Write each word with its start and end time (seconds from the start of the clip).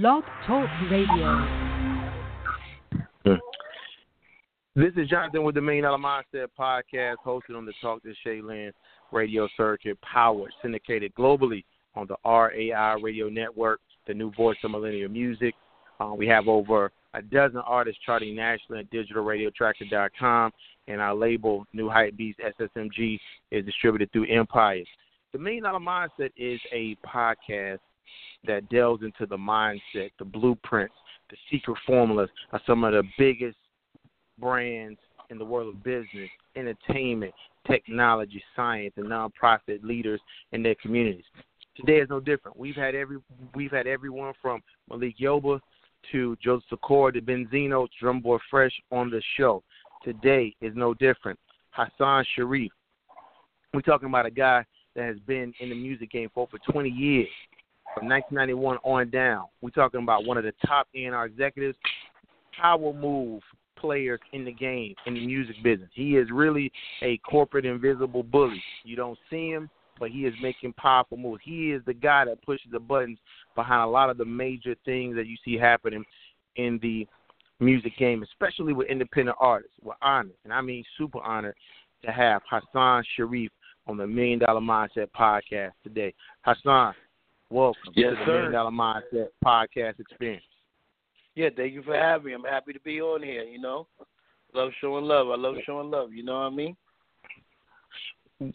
Blog 0.00 0.24
Talk 0.44 0.68
Radio. 0.90 1.46
This 4.74 4.92
is 4.96 5.08
Jonathan 5.08 5.44
with 5.44 5.54
the 5.54 5.60
Million 5.60 5.84
Dollar 5.84 5.98
Mindset 5.98 6.48
Podcast, 6.58 7.18
hosted 7.24 7.56
on 7.56 7.64
the 7.64 7.72
Talk 7.80 8.02
to 8.02 8.12
Shaylin 8.26 8.72
radio 9.12 9.48
circuit, 9.56 9.96
powered, 10.00 10.52
syndicated 10.62 11.14
globally 11.14 11.64
on 11.94 12.08
the 12.08 12.16
RAI 12.24 13.00
radio 13.00 13.28
network, 13.28 13.78
the 14.08 14.14
new 14.14 14.32
voice 14.32 14.56
of 14.64 14.72
millennial 14.72 15.08
music. 15.08 15.54
Uh, 16.00 16.12
we 16.12 16.26
have 16.26 16.48
over 16.48 16.90
a 17.14 17.22
dozen 17.22 17.58
artists 17.58 18.02
charting 18.04 18.34
nationally 18.34 18.80
at 18.80 18.90
digitalradiotracker.com, 18.90 20.50
and 20.88 21.00
our 21.00 21.14
label, 21.14 21.64
New 21.72 21.88
Hype 21.88 22.16
Beast 22.16 22.40
SSMG, 22.58 23.20
is 23.52 23.64
distributed 23.64 24.10
through 24.10 24.26
Empires. 24.26 24.88
The 25.32 25.38
Million 25.38 25.62
Dollar 25.62 25.78
Mindset 25.78 26.30
is 26.36 26.60
a 26.72 26.96
podcast 27.06 27.78
that 28.46 28.68
delves 28.68 29.02
into 29.02 29.26
the 29.26 29.36
mindset, 29.36 30.10
the 30.18 30.24
blueprints, 30.24 30.94
the 31.30 31.36
secret 31.50 31.78
formulas 31.86 32.30
of 32.52 32.60
some 32.66 32.84
of 32.84 32.92
the 32.92 33.02
biggest 33.18 33.56
brands 34.38 34.98
in 35.30 35.38
the 35.38 35.44
world 35.44 35.74
of 35.74 35.82
business, 35.82 36.28
entertainment, 36.56 37.32
technology, 37.66 38.42
science, 38.54 38.92
and 38.96 39.06
nonprofit 39.06 39.82
leaders 39.82 40.20
in 40.52 40.62
their 40.62 40.74
communities. 40.76 41.24
Today 41.76 41.98
is 41.98 42.08
no 42.08 42.20
different. 42.20 42.56
We've 42.56 42.76
had 42.76 42.94
every 42.94 43.18
we've 43.54 43.72
had 43.72 43.86
everyone 43.86 44.34
from 44.40 44.60
Malik 44.88 45.16
Yoba 45.20 45.60
to 46.12 46.36
Joseph 46.42 46.68
Secor 46.70 47.12
to 47.14 47.20
Benzino, 47.20 47.88
Drumboy 48.00 48.38
Fresh 48.50 48.72
on 48.92 49.10
the 49.10 49.22
show. 49.36 49.62
Today 50.04 50.54
is 50.60 50.72
no 50.76 50.94
different. 50.94 51.38
Hassan 51.70 52.24
Shareef. 52.36 52.68
We're 53.72 53.80
talking 53.80 54.08
about 54.08 54.26
a 54.26 54.30
guy 54.30 54.64
that 54.94 55.04
has 55.06 55.18
been 55.26 55.52
in 55.58 55.70
the 55.70 55.74
music 55.74 56.12
game 56.12 56.30
for 56.32 56.42
over 56.42 56.58
20 56.70 56.88
years, 56.88 57.28
from 57.94 58.08
1991 58.08 58.78
on 58.82 59.10
down. 59.10 59.46
We're 59.60 59.70
talking 59.70 60.02
about 60.02 60.24
one 60.24 60.36
of 60.36 60.44
the 60.44 60.52
top 60.66 60.88
A&R 60.94 61.26
executives, 61.26 61.78
power 62.60 62.92
move 62.92 63.42
players 63.76 64.20
in 64.32 64.44
the 64.44 64.52
game, 64.52 64.94
in 65.06 65.14
the 65.14 65.26
music 65.26 65.56
business. 65.62 65.90
He 65.94 66.16
is 66.16 66.28
really 66.32 66.72
a 67.02 67.18
corporate 67.18 67.66
invisible 67.66 68.22
bully. 68.22 68.62
You 68.84 68.96
don't 68.96 69.18
see 69.30 69.50
him, 69.50 69.70
but 69.98 70.10
he 70.10 70.26
is 70.26 70.34
making 70.42 70.72
powerful 70.74 71.16
moves. 71.16 71.42
He 71.44 71.70
is 71.70 71.82
the 71.86 71.94
guy 71.94 72.24
that 72.24 72.42
pushes 72.42 72.70
the 72.72 72.80
buttons 72.80 73.18
behind 73.54 73.82
a 73.82 73.86
lot 73.86 74.10
of 74.10 74.18
the 74.18 74.24
major 74.24 74.74
things 74.84 75.16
that 75.16 75.26
you 75.26 75.36
see 75.44 75.56
happening 75.56 76.04
in 76.56 76.78
the 76.82 77.06
music 77.60 77.96
game, 77.98 78.22
especially 78.22 78.72
with 78.72 78.88
independent 78.88 79.36
artists. 79.40 79.76
We're 79.82 79.94
honored, 80.02 80.34
and 80.44 80.52
I 80.52 80.60
mean 80.60 80.84
super 80.98 81.20
honored, 81.20 81.54
to 82.04 82.10
have 82.10 82.42
Hassan 82.50 83.04
Shareef 83.18 83.48
on 83.86 83.96
the 83.96 84.06
Million 84.06 84.38
Dollar 84.38 84.60
Mindset 84.60 85.08
podcast 85.18 85.72
today. 85.82 86.14
Hassan, 86.42 86.94
welcome 87.54 87.92
yes, 87.94 88.10
to 88.10 88.16
the 88.16 88.24
sir. 88.26 88.32
Million 88.32 88.52
Dollar 88.52 88.70
Mindset 88.70 89.28
podcast 89.44 90.00
experience. 90.00 90.44
Yeah, 91.36 91.50
thank 91.56 91.72
you 91.72 91.82
for 91.82 91.94
having 91.94 92.26
me. 92.26 92.32
I'm 92.34 92.42
happy 92.42 92.72
to 92.72 92.80
be 92.80 93.00
on 93.00 93.22
here, 93.22 93.44
you 93.44 93.60
know. 93.60 93.86
Love 94.54 94.70
showing 94.80 95.04
love. 95.04 95.30
I 95.30 95.36
love 95.36 95.54
showing 95.64 95.90
love, 95.90 96.12
you 96.12 96.24
know 96.24 96.34
what 96.34 96.40
I 96.40 96.50
mean? 96.50 96.76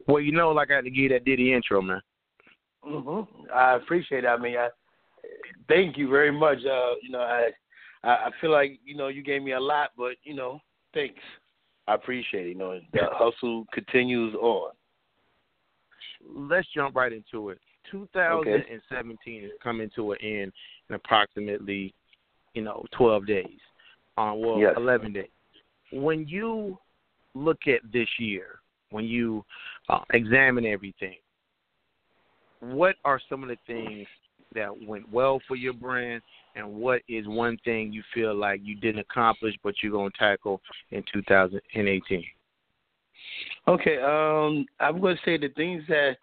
Well, 0.08 0.22
you 0.22 0.32
know, 0.32 0.52
like 0.52 0.70
I 0.72 0.76
had 0.76 0.84
to 0.84 0.92
give 0.92 1.12
that 1.12 1.26
Diddy 1.26 1.54
intro, 1.54 1.82
man. 1.82 2.02
Mm-hmm. 2.86 3.52
I 3.54 3.76
appreciate 3.76 4.26
it. 4.26 4.28
I 4.28 4.38
mean, 4.38 4.58
I 4.58 4.70
thank 5.68 5.98
you 5.98 6.10
very 6.10 6.32
much. 6.32 6.60
Uh, 6.60 6.96
you 7.02 7.10
know, 7.10 7.20
I 7.20 7.50
I 8.04 8.30
feel 8.40 8.52
like, 8.52 8.80
you 8.86 8.96
know, 8.96 9.08
you 9.08 9.24
gave 9.24 9.44
me 9.44 9.54
a 9.54 9.60
lot, 9.60 9.92
but, 9.98 10.14
you 10.24 10.34
know, 10.34 10.62
thanks. 10.94 11.20
I 11.88 11.96
appreciate 11.96 12.46
it. 12.46 12.50
You 12.50 12.56
know, 12.56 12.80
the 12.94 13.00
hustle 13.12 13.66
continues 13.74 14.36
on. 14.36 14.72
Let's 16.34 16.68
jump 16.74 16.96
right 16.96 17.12
into 17.12 17.50
it. 17.50 17.60
2017 17.92 19.44
is 19.44 19.52
coming 19.64 19.90
to 19.96 20.12
an 20.12 20.18
end 20.22 20.52
in 20.90 20.96
approximately, 20.96 21.94
you 22.54 22.62
know, 22.62 22.86
12 22.98 23.26
days. 23.26 23.60
Uh, 24.18 24.34
well, 24.36 24.60
Yes. 24.60 24.74
11 24.78 25.14
days. 25.14 25.30
When 25.92 26.28
you 26.28 26.78
look 27.34 27.60
at 27.68 27.82
this 27.92 28.08
year, 28.20 28.60
when 28.92 29.06
you 29.06 29.46
uh, 29.90 30.04
examine 30.14 30.66
everything, 30.66 31.18
what 32.60 32.96
are 33.06 33.22
some 33.30 33.44
of 33.44 33.50
the 33.50 33.58
things 33.66 34.08
that 34.54 34.70
went 34.86 35.10
well 35.12 35.40
for 35.48 35.56
your 35.56 35.74
brand, 35.74 36.22
and 36.56 36.68
what 36.68 37.02
is 37.08 37.28
one 37.28 37.58
thing 37.64 37.94
you 37.94 38.04
feel 38.14 38.36
like 38.36 38.60
you 38.64 38.76
didn't 38.76 39.00
accomplish 39.00 39.56
but 39.64 39.76
you're 39.82 39.92
gonna 39.92 40.10
tackle 40.18 40.60
in 40.92 41.04
2018? 41.14 42.26
Okay, 43.68 43.98
um, 44.00 44.66
I'm 44.80 45.00
going 45.00 45.16
to 45.16 45.22
say 45.24 45.38
the 45.38 45.50
things 45.50 45.84
that 45.88 46.18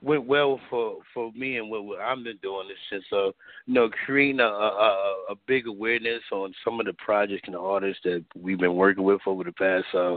went 0.00 0.26
well 0.26 0.60
for 0.70 0.98
for 1.12 1.32
me 1.32 1.56
and 1.56 1.70
what, 1.70 1.84
what 1.84 2.00
I've 2.00 2.22
been 2.22 2.38
doing 2.42 2.68
is 2.70 2.78
just 2.90 3.12
uh, 3.12 3.26
you 3.66 3.74
know, 3.74 3.90
creating 4.04 4.40
a, 4.40 4.44
a 4.44 5.14
a 5.30 5.34
big 5.46 5.66
awareness 5.66 6.22
on 6.32 6.54
some 6.64 6.80
of 6.80 6.86
the 6.86 6.92
projects 6.94 7.42
and 7.46 7.54
the 7.54 7.60
artists 7.60 8.00
that 8.04 8.24
we've 8.40 8.58
been 8.58 8.76
working 8.76 9.04
with 9.04 9.20
over 9.26 9.44
the 9.44 9.52
past 9.52 9.86
uh, 9.94 10.16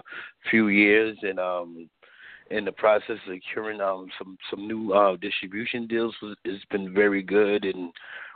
few 0.50 0.68
years, 0.68 1.18
and 1.24 1.40
um, 1.40 1.90
in 2.52 2.66
the 2.66 2.72
process 2.72 3.18
of 3.28 3.34
securing 3.34 3.82
um 3.82 4.08
some 4.18 4.38
some 4.50 4.68
new 4.68 4.94
uh 4.94 5.16
distribution 5.18 5.88
deals 5.88 6.16
has 6.46 6.60
been 6.70 6.94
very 6.94 7.24
good, 7.24 7.66
and 7.66 7.92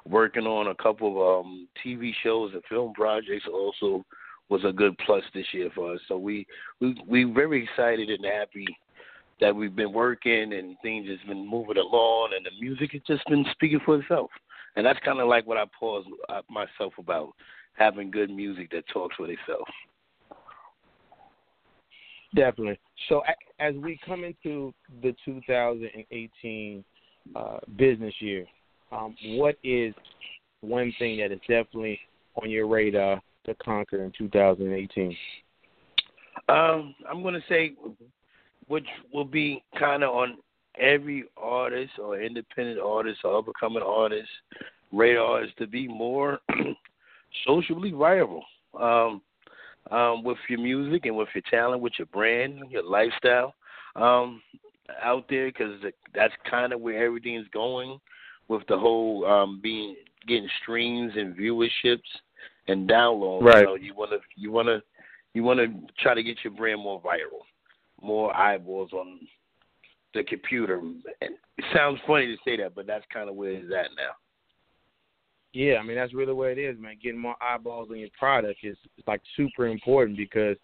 working 0.05 0.45
on 0.45 0.67
a 0.67 0.75
couple 0.75 1.09
of 1.21 1.45
um 1.45 1.67
TV 1.85 2.11
shows 2.23 2.51
and 2.53 2.63
film 2.69 2.93
projects 2.93 3.45
also 3.51 4.03
was 4.49 4.63
a 4.63 4.71
good 4.71 4.97
plus 4.99 5.23
this 5.33 5.45
year 5.53 5.69
for 5.75 5.93
us. 5.93 5.99
So 6.07 6.17
we 6.17 6.47
we 6.79 6.99
we 7.07 7.23
very 7.23 7.63
excited 7.63 8.09
and 8.09 8.25
happy 8.25 8.65
that 9.41 9.55
we've 9.55 9.75
been 9.75 9.91
working 9.91 10.53
and 10.53 10.75
things 10.81 11.09
has 11.09 11.19
been 11.27 11.47
moving 11.47 11.77
along 11.77 12.31
and 12.35 12.45
the 12.45 12.51
music 12.59 12.91
has 12.93 13.01
just 13.07 13.25
been 13.27 13.45
speaking 13.51 13.79
for 13.85 13.99
itself. 13.99 14.29
And 14.75 14.85
that's 14.85 14.99
kind 15.03 15.19
of 15.19 15.27
like 15.27 15.45
what 15.45 15.57
I 15.57 15.65
pause 15.77 16.05
uh, 16.29 16.41
myself 16.49 16.93
about 16.97 17.33
having 17.73 18.11
good 18.11 18.29
music 18.29 18.71
that 18.71 18.85
talks 18.91 19.15
for 19.15 19.29
itself. 19.29 19.67
Definitely. 22.35 22.79
So 23.07 23.21
as 23.59 23.75
we 23.75 23.99
come 24.05 24.23
into 24.23 24.73
the 25.01 25.15
2018 25.23 26.83
uh, 27.35 27.57
business 27.77 28.13
year, 28.19 28.45
um, 28.91 29.15
what 29.31 29.55
is 29.63 29.93
one 30.61 30.93
thing 30.99 31.17
that 31.19 31.31
is 31.31 31.39
definitely 31.41 31.99
on 32.41 32.49
your 32.49 32.67
radar 32.67 33.21
to 33.45 33.55
conquer 33.55 34.03
in 34.03 34.11
2018? 34.17 35.15
Um, 36.49 36.93
I'm 37.09 37.21
going 37.21 37.33
to 37.33 37.43
say, 37.47 37.73
which 38.67 38.87
will 39.13 39.25
be 39.25 39.63
kind 39.77 40.03
of 40.03 40.09
on 40.11 40.37
every 40.79 41.25
artist 41.37 41.93
or 41.99 42.19
independent 42.21 42.79
artist 42.79 43.19
or 43.23 43.37
up 43.37 43.45
and 43.45 43.55
coming 43.59 43.83
artist 43.85 44.29
radar 44.91 45.43
is 45.43 45.49
to 45.57 45.67
be 45.67 45.87
more 45.87 46.39
socially 47.45 47.91
viable 47.91 48.43
um, 48.79 49.21
um, 49.91 50.23
with 50.23 50.37
your 50.49 50.59
music 50.59 51.05
and 51.05 51.15
with 51.15 51.29
your 51.33 51.43
talent, 51.49 51.81
with 51.81 51.93
your 51.97 52.07
brand, 52.07 52.59
your 52.69 52.83
lifestyle 52.83 53.53
um, 53.95 54.41
out 55.01 55.25
there, 55.29 55.47
because 55.47 55.73
that's 56.13 56.33
kind 56.49 56.73
of 56.73 56.81
where 56.81 57.05
everything 57.05 57.35
is 57.35 57.45
going 57.53 57.99
with 58.47 58.63
the 58.67 58.77
whole 58.77 59.25
um, 59.25 59.59
being 59.61 59.95
getting 60.27 60.49
streams 60.61 61.13
and 61.15 61.35
viewerships 61.35 61.99
and 62.67 62.89
downloads. 62.89 63.43
Right. 63.43 63.81
You 63.81 63.93
want 63.93 64.11
to 64.11 64.19
you 64.35 64.51
want 64.51 64.67
to 64.67 64.81
you 65.33 65.43
want 65.43 65.59
to 65.59 65.67
try 66.01 66.13
to 66.13 66.23
get 66.23 66.37
your 66.43 66.53
brand 66.53 66.81
more 66.81 67.01
viral, 67.01 67.43
more 68.05 68.35
eyeballs 68.35 68.93
on 68.93 69.19
the 70.13 70.23
computer. 70.23 70.77
And 70.77 71.03
it 71.21 71.65
sounds 71.73 71.99
funny 72.07 72.27
to 72.27 72.37
say 72.45 72.57
that, 72.57 72.75
but 72.75 72.87
that's 72.87 73.05
kind 73.13 73.29
of 73.29 73.35
where 73.35 73.51
it's 73.51 73.65
at 73.65 73.91
now. 73.97 74.13
Yeah, 75.53 75.75
I 75.77 75.83
mean 75.83 75.95
that's 75.95 76.13
really 76.13 76.33
what 76.33 76.49
it 76.49 76.57
is, 76.57 76.77
man. 76.77 76.97
Getting 77.01 77.19
more 77.19 77.35
eyeballs 77.41 77.89
on 77.89 77.97
your 77.97 78.09
product 78.19 78.59
is, 78.63 78.75
like 79.07 79.21
super 79.37 79.67
important 79.67 80.17
because 80.17 80.57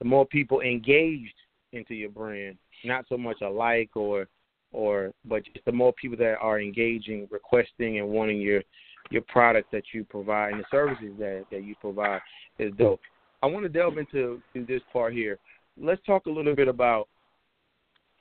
the 0.00 0.04
more 0.04 0.26
people 0.26 0.60
engaged 0.60 1.34
into 1.72 1.94
your 1.94 2.10
brand, 2.10 2.58
not 2.84 3.06
so 3.08 3.16
much 3.16 3.38
a 3.40 3.48
like 3.48 3.90
or 3.96 4.26
or 4.72 5.12
but 5.24 5.44
just 5.46 5.64
the 5.64 5.72
more 5.72 5.94
people 5.94 6.18
that 6.18 6.36
are 6.42 6.60
engaging, 6.60 7.26
requesting 7.30 7.98
and 7.98 8.08
wanting 8.08 8.38
your 8.38 8.62
your 9.10 9.22
product 9.22 9.72
that 9.72 9.84
you 9.94 10.04
provide 10.04 10.52
and 10.52 10.60
the 10.60 10.66
services 10.70 11.12
that 11.18 11.44
that 11.50 11.64
you 11.64 11.74
provide 11.80 12.20
is 12.58 12.70
dope. 12.76 13.00
I 13.42 13.46
want 13.46 13.64
to 13.64 13.70
delve 13.70 13.96
into 13.96 14.42
to 14.54 14.64
this 14.66 14.82
part 14.92 15.14
here. 15.14 15.38
Let's 15.80 16.02
talk 16.04 16.26
a 16.26 16.30
little 16.30 16.54
bit 16.54 16.68
about 16.68 17.08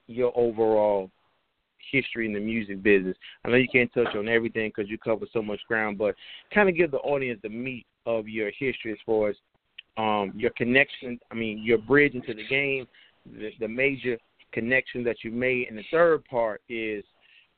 your 0.08 0.32
overall 0.36 1.10
history 1.92 2.26
in 2.26 2.34
the 2.34 2.40
music 2.40 2.82
business. 2.82 3.16
I 3.44 3.50
know 3.50 3.56
you 3.56 3.68
can't 3.72 3.94
touch 3.94 4.16
on 4.16 4.28
everything 4.28 4.72
because 4.76 4.90
you 4.90 4.98
cover 4.98 5.26
so 5.32 5.42
much 5.42 5.60
ground, 5.68 5.98
but 5.98 6.16
kind 6.54 6.70
of 6.70 6.76
give 6.76 6.92
the 6.92 6.98
audience 6.98 7.40
the 7.44 7.50
meat 7.50 7.86
of 8.06 8.28
your 8.28 8.52
history 8.58 8.92
as 8.92 8.98
far 9.06 9.30
as 9.30 9.36
um, 9.98 10.34
your 10.36 10.52
connection. 10.52 11.20
I 11.32 11.36
mean, 11.36 11.62
your 11.64 11.78
bridge 11.78 12.16
into 12.16 12.34
the 12.34 12.48
game, 12.48 12.88
the, 13.26 13.52
the 13.60 13.68
major 13.68 14.18
connection 14.52 15.04
that 15.04 15.18
you 15.24 15.32
made, 15.32 15.68
and 15.70 15.78
the 15.78 15.84
third 15.92 16.26
part 16.26 16.62
is 16.70 17.04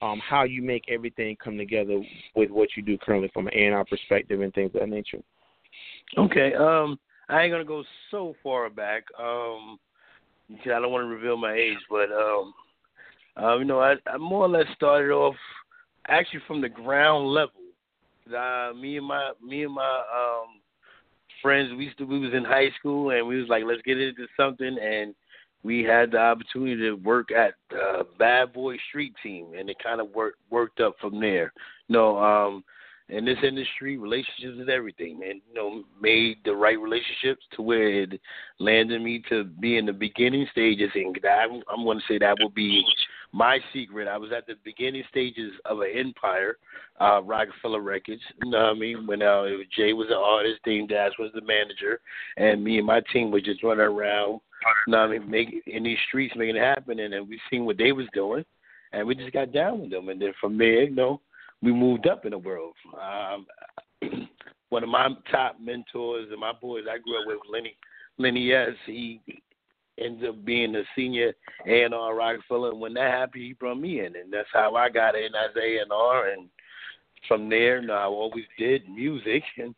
um, 0.02 0.20
how 0.28 0.44
you 0.44 0.62
make 0.62 0.84
everything 0.90 1.38
come 1.44 1.58
together 1.58 2.02
with 2.36 2.50
what 2.50 2.70
you 2.76 2.84
do 2.84 2.98
currently 2.98 3.30
from 3.34 3.48
an 3.48 3.54
A&R 3.56 3.86
perspective 3.86 4.42
and 4.42 4.54
things 4.54 4.72
of 4.74 4.82
that 4.82 4.90
nature. 4.90 5.22
Okay. 6.18 6.54
Um, 6.54 7.00
I 7.30 7.42
ain't 7.42 7.52
gonna 7.52 7.66
go 7.66 7.84
so 8.12 8.36
far 8.44 8.70
back. 8.70 9.04
Um, 9.20 9.80
because 10.48 10.74
I 10.76 10.80
don't 10.80 10.92
want 10.92 11.06
to 11.06 11.08
reveal 11.08 11.38
my 11.38 11.54
age, 11.54 11.80
but 11.90 12.12
um, 12.12 12.54
uh, 13.42 13.58
you 13.58 13.66
know, 13.66 13.80
I, 13.80 13.96
I 14.06 14.18
more 14.18 14.46
or 14.46 14.50
less 14.50 14.68
started 14.76 15.12
off 15.12 15.36
actually 16.08 16.42
from 16.48 16.62
the 16.62 16.70
ground 16.70 17.28
level 17.28 17.62
uh, 18.34 18.72
me 18.76 18.98
and 18.98 19.06
my 19.06 19.32
me 19.44 19.64
and 19.64 19.74
my 19.74 20.02
um 20.14 20.62
friends 21.42 21.72
we 21.78 21.86
used 21.86 21.98
to 21.98 22.06
we 22.06 22.20
was 22.20 22.34
in 22.34 22.44
high 22.44 22.70
school 22.80 23.12
and 23.12 23.28
we 23.28 23.40
was 23.40 23.50
like 23.50 23.64
let's 23.66 23.82
get 23.84 24.00
into 24.00 24.26
something 24.38 24.78
and 24.82 25.14
we 25.64 25.84
had 25.84 26.12
the 26.12 26.18
opportunity 26.18 26.76
to 26.76 26.94
work 26.94 27.30
at 27.32 27.56
uh, 27.76 28.04
Bad 28.20 28.54
Boy 28.54 28.78
Street 28.90 29.14
Team 29.24 29.48
and 29.58 29.70
it 29.70 29.78
kind 29.82 30.00
of 30.00 30.10
worked 30.12 30.40
worked 30.50 30.80
up 30.80 30.96
from 31.00 31.20
there. 31.20 31.52
no, 31.90 32.18
um 32.18 32.64
in 33.10 33.24
this 33.24 33.38
industry, 33.44 33.98
relationships 33.98 34.58
is 34.60 34.70
everything, 34.72 35.22
and 35.24 35.42
you 35.48 35.54
know, 35.54 35.84
made 36.02 36.38
the 36.44 36.56
right 36.56 36.80
relationships 36.80 37.46
to 37.56 37.62
where 37.62 37.88
it 37.88 38.20
landed 38.60 39.02
me 39.02 39.22
to 39.30 39.44
be 39.44 39.78
in 39.78 39.86
the 39.86 39.94
beginning 39.94 40.48
stages. 40.52 40.90
And 40.96 41.16
I'm, 41.24 41.62
I'm 41.72 41.86
going 41.86 42.00
to 42.00 42.04
say 42.08 42.18
that 42.18 42.38
will 42.40 42.50
be 42.50 42.84
my 43.32 43.60
secret. 43.74 44.08
I 44.08 44.18
was 44.18 44.32
at 44.36 44.48
the 44.48 44.56
beginning 44.64 45.04
stages 45.10 45.52
of 45.66 45.82
an 45.82 45.92
empire, 45.96 46.58
uh, 47.00 47.22
Roc-A-Fella 47.22 47.80
Records. 47.80 48.22
You 48.44 48.50
know 48.50 48.64
what 48.64 48.76
I 48.76 48.80
mean? 48.80 49.06
When 49.06 49.22
uh, 49.22 49.46
Jay 49.76 49.94
was 49.94 50.08
an 50.10 50.18
artist, 50.18 50.62
Dame 50.64 50.88
Dash 50.88 51.12
was 51.20 51.32
the 51.36 51.42
manager, 51.42 52.00
and 52.38 52.64
me 52.64 52.80
and 52.80 52.88
my 52.88 53.02
team 53.14 53.30
was 53.30 53.44
just 53.44 53.62
running 53.62 53.86
around. 53.86 54.40
You 54.88 54.94
know 54.94 55.02
what 55.02 55.16
I 55.16 55.20
mean? 55.20 55.30
Making 55.30 55.62
in 55.68 55.84
these 55.84 55.98
streets, 56.08 56.34
making 56.36 56.56
it 56.56 56.62
happen, 56.62 57.00
and 57.00 57.14
then 57.14 57.30
we 57.30 57.40
seen 57.52 57.66
what 57.66 57.78
they 57.78 57.92
was 57.92 58.08
doing, 58.16 58.44
and 58.94 59.06
we 59.06 59.14
just 59.14 59.34
got 59.34 59.54
down 59.54 59.82
with 59.82 59.92
them. 59.92 60.10
And 60.10 60.20
then 60.20 60.34
from 60.42 60.58
there, 60.58 60.86
you 60.86 60.96
know 60.96 61.22
we 61.66 61.74
moved 61.74 62.08
up 62.08 62.26
in 62.26 62.32
the 62.32 62.38
world. 62.38 62.76
Um, 62.94 63.48
one 64.70 64.84
of 64.84 64.90
my 64.90 65.10
top 65.32 65.58
mentors 65.60 66.28
and 66.32 66.40
my 66.40 66.54
boys 66.54 66.84
I 66.90 67.00
grew 67.00 67.20
up 67.20 67.28
with, 67.28 67.40
Lenny 67.52 67.76
Lenny 68.18 68.54
S. 68.54 68.76
He 68.86 69.20
ended 70.00 70.30
up 70.30 70.46
being 70.46 70.76
a 70.76 70.84
senior 70.96 71.34
A 71.68 71.84
and 71.84 71.94
R 71.94 72.16
Roc-A-Fella, 72.16 72.72
and 72.72 72.80
when 72.80 72.94
that 72.94 73.12
happened, 73.12 73.44
he 73.44 73.54
brought 73.54 73.80
me 73.80 74.02
in, 74.02 74.16
and 74.16 74.32
that's 74.32 74.48
how 74.54 74.76
I 74.76 74.90
got 74.90 75.16
in 75.16 75.34
as 75.36 75.56
A 75.62 75.78
and 75.80 75.92
R. 75.92 76.30
And 76.30 76.50
from 77.28 77.50
there, 77.50 77.82
you 77.82 77.88
know, 77.88 77.94
I 77.94 78.06
always 78.06 78.46
did 78.60 78.88
music 78.88 79.44
and 79.58 79.74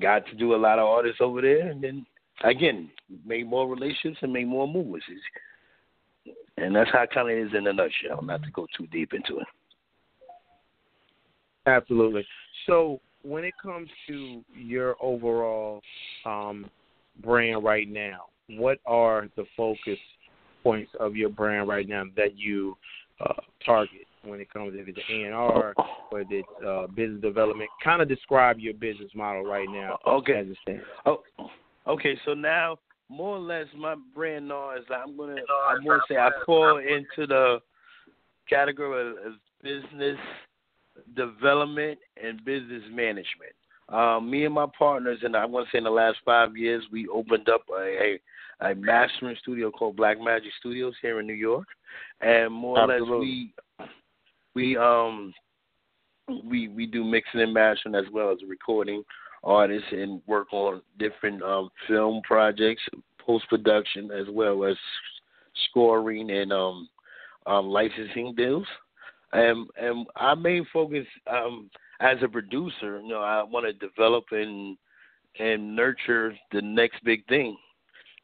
got 0.00 0.26
to 0.26 0.34
do 0.34 0.54
a 0.54 0.56
lot 0.56 0.80
of 0.80 0.86
artists 0.86 1.20
over 1.20 1.40
there, 1.40 1.68
and 1.68 1.82
then 1.82 2.04
again 2.42 2.90
made 3.24 3.48
more 3.48 3.68
relationships 3.68 4.18
and 4.22 4.32
made 4.32 4.48
more 4.48 4.66
moves. 4.66 5.04
And 6.56 6.74
that's 6.74 6.90
how 6.90 7.02
it 7.02 7.10
kind 7.12 7.30
of 7.30 7.38
is 7.38 7.54
in 7.56 7.66
a 7.68 7.72
nutshell. 7.72 8.22
Not 8.22 8.42
to 8.42 8.50
go 8.50 8.66
too 8.76 8.86
deep 8.88 9.12
into 9.14 9.38
it. 9.38 9.46
Absolutely. 11.66 12.24
So 12.66 13.00
when 13.22 13.44
it 13.44 13.54
comes 13.62 13.88
to 14.08 14.44
your 14.54 14.96
overall 15.00 15.82
um, 16.24 16.70
brand 17.22 17.64
right 17.64 17.88
now, 17.88 18.26
what 18.50 18.78
are 18.86 19.28
the 19.36 19.44
focus 19.56 19.98
points 20.62 20.90
of 21.00 21.16
your 21.16 21.28
brand 21.28 21.68
right 21.68 21.88
now 21.88 22.04
that 22.16 22.36
you 22.36 22.76
uh, 23.20 23.32
target 23.64 24.06
when 24.24 24.40
it 24.40 24.52
comes 24.52 24.72
to 24.72 24.84
the 24.84 25.24
A&R, 25.24 25.74
whether 26.10 26.26
it's 26.30 26.48
uh, 26.66 26.86
business 26.88 27.20
development? 27.20 27.68
Kind 27.82 28.00
of 28.00 28.08
describe 28.08 28.58
your 28.58 28.74
business 28.74 29.10
model 29.14 29.44
right 29.44 29.68
now. 29.68 29.98
Okay. 30.06 30.34
As 30.38 30.46
it 30.46 30.56
stands. 30.62 30.84
Oh, 31.04 31.22
okay. 31.88 32.16
So 32.24 32.34
now, 32.34 32.78
more 33.08 33.36
or 33.36 33.40
less, 33.40 33.66
my 33.76 33.94
brand 34.14 34.48
now 34.48 34.76
is 34.76 34.84
I'm 34.90 35.16
gonna 35.16 35.36
I'm 35.68 35.84
gonna 35.84 36.00
say 36.08 36.16
I 36.16 36.30
fall 36.44 36.78
into 36.78 37.26
the 37.26 37.58
category 38.48 39.10
of 39.10 39.32
business 39.62 40.18
development 41.14 41.98
and 42.22 42.44
business 42.44 42.82
management. 42.90 43.52
Um, 43.88 44.28
me 44.28 44.44
and 44.44 44.54
my 44.54 44.66
partners, 44.76 45.20
and 45.22 45.36
I 45.36 45.44
want 45.44 45.66
to 45.66 45.72
say 45.72 45.78
in 45.78 45.84
the 45.84 45.90
last 45.90 46.18
five 46.24 46.56
years, 46.56 46.84
we 46.90 47.06
opened 47.08 47.48
up 47.48 47.62
a, 47.70 48.18
a, 48.62 48.70
a 48.70 48.74
mastering 48.74 49.36
studio 49.40 49.70
called 49.70 49.96
Black 49.96 50.20
Magic 50.20 50.50
Studios 50.58 50.94
here 51.00 51.20
in 51.20 51.26
New 51.26 51.34
York, 51.34 51.66
and 52.20 52.52
more 52.52 52.78
Absolutely. 52.78 53.54
or 53.78 53.84
less 53.84 53.88
we 54.54 54.64
we 54.72 54.76
um 54.76 55.32
we 56.44 56.66
we 56.68 56.86
do 56.86 57.04
mixing 57.04 57.42
and 57.42 57.54
mastering 57.54 57.94
as 57.94 58.10
well 58.12 58.32
as 58.32 58.38
recording 58.48 59.04
artists 59.44 59.88
and 59.92 60.20
work 60.26 60.52
on 60.52 60.82
different 60.98 61.40
um, 61.42 61.70
film 61.86 62.20
projects, 62.24 62.82
post 63.24 63.48
production 63.48 64.10
as 64.10 64.26
well 64.30 64.64
as 64.64 64.76
scoring 65.70 66.30
and 66.30 66.52
um, 66.52 66.88
um, 67.46 67.66
licensing 67.66 68.34
deals 68.34 68.66
and 69.32 69.66
and 69.80 70.06
our 70.16 70.36
main 70.36 70.66
focus 70.72 71.06
um, 71.30 71.70
as 72.00 72.18
a 72.22 72.28
producer, 72.28 73.00
you 73.00 73.08
know, 73.08 73.20
I 73.20 73.42
want 73.42 73.66
to 73.66 73.72
develop 73.72 74.24
and 74.30 74.76
and 75.38 75.76
nurture 75.76 76.34
the 76.52 76.62
next 76.62 77.02
big 77.04 77.26
thing. 77.26 77.56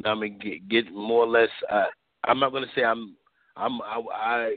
I 0.05 0.15
mean, 0.15 0.39
get, 0.39 0.69
get 0.69 0.93
more 0.93 1.25
or 1.25 1.29
less. 1.29 1.51
Uh, 1.71 1.87
I'm 2.25 2.39
not 2.39 2.53
going 2.53 2.65
to 2.65 2.71
say 2.75 2.85
I'm 2.85 3.17
I'm 3.57 3.81
I, 3.83 4.01
I 4.13 4.57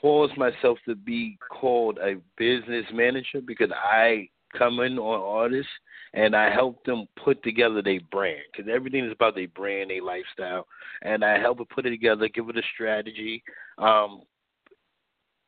force 0.00 0.30
myself 0.36 0.78
to 0.86 0.94
be 0.94 1.36
called 1.50 1.98
a 1.98 2.16
business 2.36 2.86
manager 2.92 3.40
because 3.44 3.70
I 3.72 4.28
come 4.56 4.80
in 4.80 4.98
on 4.98 5.20
artists 5.20 5.70
and 6.14 6.34
I 6.34 6.52
help 6.52 6.84
them 6.84 7.06
put 7.22 7.42
together 7.42 7.82
their 7.82 8.00
brand 8.10 8.42
because 8.50 8.70
everything 8.72 9.04
is 9.04 9.12
about 9.12 9.34
their 9.34 9.48
brand, 9.48 9.90
their 9.90 10.02
lifestyle, 10.02 10.66
and 11.02 11.24
I 11.24 11.38
help 11.38 11.58
them 11.58 11.66
put 11.66 11.86
it 11.86 11.90
together, 11.90 12.28
give 12.28 12.48
it 12.48 12.58
a 12.58 12.62
strategy, 12.74 13.42
um, 13.78 14.22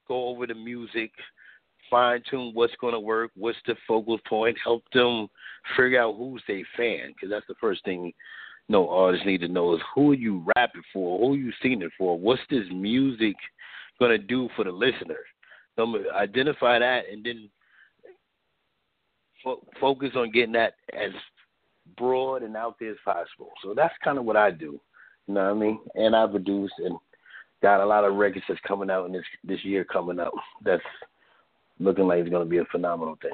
go 0.09 0.29
over 0.29 0.47
the 0.47 0.55
music, 0.55 1.11
fine 1.91 2.23
tune 2.29 2.53
what's 2.55 2.75
going 2.81 2.95
to 2.95 3.01
work, 3.01 3.31
what's 3.37 3.59
the 3.67 3.75
focal 3.87 4.19
point, 4.29 4.57
help 4.63 4.85
them 4.93 5.29
figure 5.77 6.01
out 6.01 6.17
who's 6.17 6.43
their 6.47 6.63
fan, 6.77 7.09
because 7.09 7.31
that's 7.31 7.47
the 7.49 7.55
first 7.61 7.85
thing 7.85 8.13
no 8.69 8.89
artists 8.89 9.27
need 9.27 9.41
to 9.41 9.49
know 9.49 9.75
is 9.75 9.81
who 9.95 10.13
are 10.13 10.15
you 10.15 10.45
rapping 10.57 10.83
for, 10.93 11.19
who 11.19 11.35
are 11.35 11.37
you 11.37 11.53
singing 11.61 11.91
for, 11.99 12.19
what's 12.19 12.43
this 12.49 12.65
music 12.73 13.37
going 13.99 14.11
to 14.11 14.19
do 14.19 14.49
for 14.57 14.65
the 14.65 14.71
listener. 14.71 15.19
So 15.77 15.95
identify 16.15 16.79
that 16.79 17.05
and 17.11 17.25
then 17.25 17.49
fo- 19.43 19.65
focus 19.81 20.11
on 20.17 20.31
getting 20.31 20.53
that 20.53 20.75
as 20.93 21.11
broad 21.97 22.43
and 22.43 22.57
out 22.57 22.77
there 22.79 22.91
as 22.91 22.97
possible. 23.05 23.51
So 23.63 23.75
that's 23.75 23.95
kind 24.03 24.19
of 24.19 24.25
what 24.25 24.37
I 24.37 24.51
do. 24.51 24.81
You 25.27 25.35
know 25.35 25.45
what 25.45 25.51
I 25.51 25.55
mean? 25.55 25.79
And 25.95 26.17
I 26.17 26.27
produce 26.27 26.73
and 26.79 26.97
got 27.63 27.81
a 27.81 27.87
lot 27.87 28.05
of 28.05 28.15
records 28.15 28.45
that's 28.49 28.61
coming 28.67 28.91
out 28.91 29.07
in 29.07 29.13
this 29.13 29.25
this 29.45 29.65
year 29.65 29.85
coming 29.85 30.19
up. 30.19 30.33
That's 30.65 30.83
looking 31.79 32.07
like 32.07 32.21
it's 32.21 32.31
going 32.31 32.45
to 32.45 32.51
be 32.51 32.59
a 32.59 32.65
phenomenal 32.67 33.17
thing. 33.23 33.33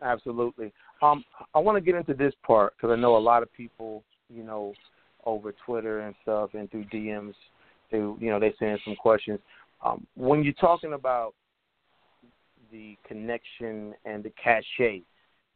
Absolutely. 0.00 0.72
Um, 1.02 1.24
I 1.54 1.58
want 1.58 1.76
to 1.76 1.80
get 1.80 1.94
into 1.94 2.14
this 2.14 2.32
part 2.46 2.74
because 2.76 2.92
I 2.92 3.00
know 3.00 3.16
a 3.16 3.18
lot 3.18 3.42
of 3.42 3.52
people, 3.52 4.02
you 4.32 4.44
know, 4.44 4.72
over 5.24 5.54
Twitter 5.66 6.00
and 6.00 6.14
stuff 6.22 6.50
and 6.54 6.70
through 6.70 6.84
DMs, 6.84 7.34
they, 7.90 7.98
you 7.98 8.18
know, 8.20 8.38
they 8.38 8.54
send 8.58 8.78
some 8.84 8.96
questions. 8.96 9.38
Um, 9.84 10.06
when 10.16 10.42
you're 10.42 10.52
talking 10.54 10.92
about 10.92 11.34
the 12.70 12.96
connection 13.06 13.94
and 14.04 14.22
the 14.22 14.32
cachet 14.42 15.02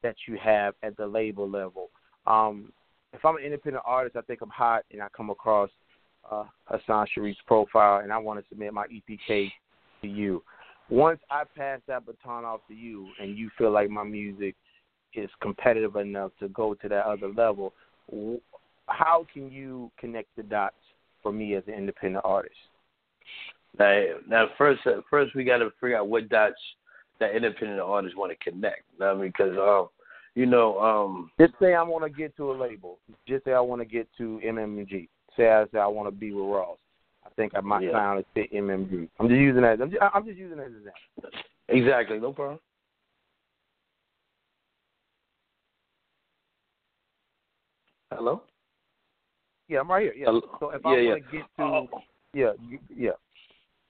that 0.02 0.16
you 0.26 0.38
have 0.42 0.74
at 0.82 0.96
the 0.96 1.06
label 1.06 1.48
level, 1.48 1.90
um, 2.26 2.72
if 3.12 3.24
I'm 3.24 3.36
an 3.36 3.42
independent 3.42 3.84
artist, 3.86 4.16
I 4.16 4.22
think 4.22 4.40
I'm 4.40 4.50
hot 4.50 4.84
and 4.90 5.02
I 5.02 5.08
come 5.14 5.30
across 5.30 5.70
uh, 6.30 6.44
Hassan 6.64 7.06
Shareef's 7.16 7.38
profile, 7.46 8.00
and 8.00 8.12
I 8.12 8.18
want 8.18 8.40
to 8.40 8.48
submit 8.48 8.72
my 8.72 8.86
EPK 8.86 9.50
to 10.02 10.08
you. 10.08 10.42
Once 10.90 11.20
I 11.30 11.44
pass 11.56 11.80
that 11.86 12.04
baton 12.06 12.44
off 12.44 12.60
to 12.68 12.74
you, 12.74 13.08
and 13.20 13.36
you 13.36 13.50
feel 13.56 13.70
like 13.70 13.88
my 13.90 14.04
music 14.04 14.54
is 15.14 15.30
competitive 15.40 15.96
enough 15.96 16.32
to 16.40 16.48
go 16.48 16.74
to 16.74 16.88
that 16.88 17.04
other 17.06 17.28
level, 17.28 17.72
how 18.86 19.26
can 19.32 19.50
you 19.50 19.90
connect 19.98 20.34
the 20.36 20.42
dots 20.42 20.76
for 21.22 21.32
me 21.32 21.54
as 21.54 21.62
an 21.66 21.74
independent 21.74 22.24
artist? 22.24 22.56
Now, 23.78 24.04
now 24.28 24.46
first, 24.58 24.80
uh, 24.86 25.00
first 25.08 25.34
we 25.34 25.44
got 25.44 25.58
to 25.58 25.70
figure 25.80 25.96
out 25.96 26.08
what 26.08 26.28
dots 26.28 26.56
that 27.20 27.34
independent 27.34 27.80
artists 27.80 28.16
want 28.16 28.32
to 28.32 28.50
connect. 28.50 28.82
You 28.94 29.00
know 29.00 29.12
I 29.12 29.14
mean, 29.14 29.28
because 29.28 29.56
um, 29.58 29.88
you 30.34 30.46
know, 30.46 30.78
um, 30.80 31.30
just 31.38 31.54
say 31.60 31.74
I 31.74 31.82
want 31.82 32.04
to 32.04 32.10
get 32.10 32.36
to 32.36 32.52
a 32.52 32.54
label. 32.54 32.98
Just 33.26 33.44
say 33.44 33.52
I 33.52 33.60
want 33.60 33.80
to 33.80 33.86
get 33.86 34.08
to 34.18 34.40
MMG 34.44 35.08
say 35.36 35.50
I 35.50 35.64
say 35.72 35.78
I 35.78 35.86
want 35.86 36.08
to 36.08 36.12
be 36.12 36.32
with 36.32 36.44
Ross. 36.44 36.78
I 37.24 37.30
think 37.34 37.52
I 37.54 37.60
might 37.60 37.84
yeah. 37.84 37.92
sound 37.92 38.24
fit 38.34 38.52
MMG. 38.52 39.08
I'm 39.18 39.28
just 39.28 39.38
using 39.38 39.62
that. 39.62 39.80
I'm 39.80 39.90
just, 39.90 40.02
I'm 40.14 40.24
just 40.26 40.38
using 40.38 40.58
that 40.58 40.66
as 40.66 40.72
an 40.72 40.78
example. 40.78 41.40
Exactly. 41.68 42.18
No 42.18 42.32
problem. 42.32 42.58
Hello. 48.10 48.42
Yeah, 49.68 49.80
I'm 49.80 49.90
right 49.90 50.02
here. 50.02 50.14
Yeah. 50.14 50.26
Hello? 50.26 50.42
So 50.60 50.70
if 50.70 50.82
yeah, 50.84 50.90
I 50.90 50.96
yeah. 50.96 51.10
want 51.10 51.24
to 51.24 51.32
get 51.32 51.46
to, 51.56 51.62
oh. 51.62 51.88
yeah, 52.34 52.52
yeah. 52.94 53.10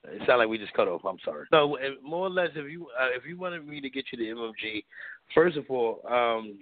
It 0.04 0.18
sounded 0.20 0.36
like 0.36 0.48
we 0.48 0.58
just 0.58 0.72
cut 0.74 0.88
off. 0.88 1.04
I'm 1.04 1.18
sorry. 1.24 1.46
So 1.50 1.76
more 2.02 2.26
or 2.26 2.30
less, 2.30 2.50
if 2.54 2.70
you 2.70 2.86
uh, 3.00 3.08
if 3.16 3.24
you 3.26 3.38
wanted 3.38 3.66
me 3.66 3.80
to 3.80 3.90
get 3.90 4.04
you 4.12 4.18
the 4.18 4.40
MMG, 4.40 4.84
first 5.34 5.56
of 5.56 5.64
all, 5.68 6.00
um, 6.08 6.58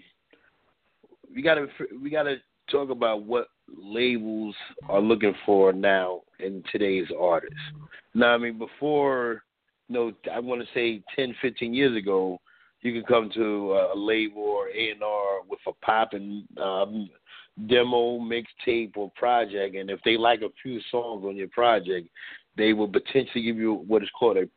we 1.34 1.42
gotta 1.42 1.66
we 2.02 2.10
gotta 2.10 2.36
talk 2.70 2.90
about 2.90 3.24
what 3.24 3.48
labels 3.76 4.54
are 4.88 5.00
looking 5.00 5.34
for 5.44 5.72
now 5.72 6.22
in 6.38 6.62
today's 6.72 7.06
artists. 7.18 7.56
Now, 8.14 8.34
I 8.34 8.38
mean, 8.38 8.58
before, 8.58 9.42
you 9.88 9.94
know, 9.94 10.12
I 10.32 10.40
want 10.40 10.60
to 10.62 10.68
say 10.74 11.02
10, 11.16 11.34
15 11.40 11.74
years 11.74 11.96
ago, 11.96 12.40
you 12.82 12.92
could 12.92 13.06
come 13.06 13.30
to 13.34 13.72
a 13.92 13.96
label 13.96 14.42
or 14.42 14.68
A&R 14.68 15.42
with 15.48 15.60
a 15.66 15.72
popping 15.84 16.46
um, 16.62 17.10
demo, 17.68 18.18
mixtape, 18.18 18.96
or 18.96 19.10
project, 19.16 19.76
and 19.76 19.90
if 19.90 20.00
they 20.04 20.16
like 20.16 20.40
a 20.40 20.48
few 20.62 20.80
songs 20.90 21.24
on 21.26 21.36
your 21.36 21.48
project, 21.48 22.08
they 22.56 22.72
will 22.72 22.88
potentially 22.88 23.42
give 23.42 23.56
you 23.56 23.84
what 23.86 24.02
is 24.02 24.08
called 24.18 24.38
a 24.38 24.48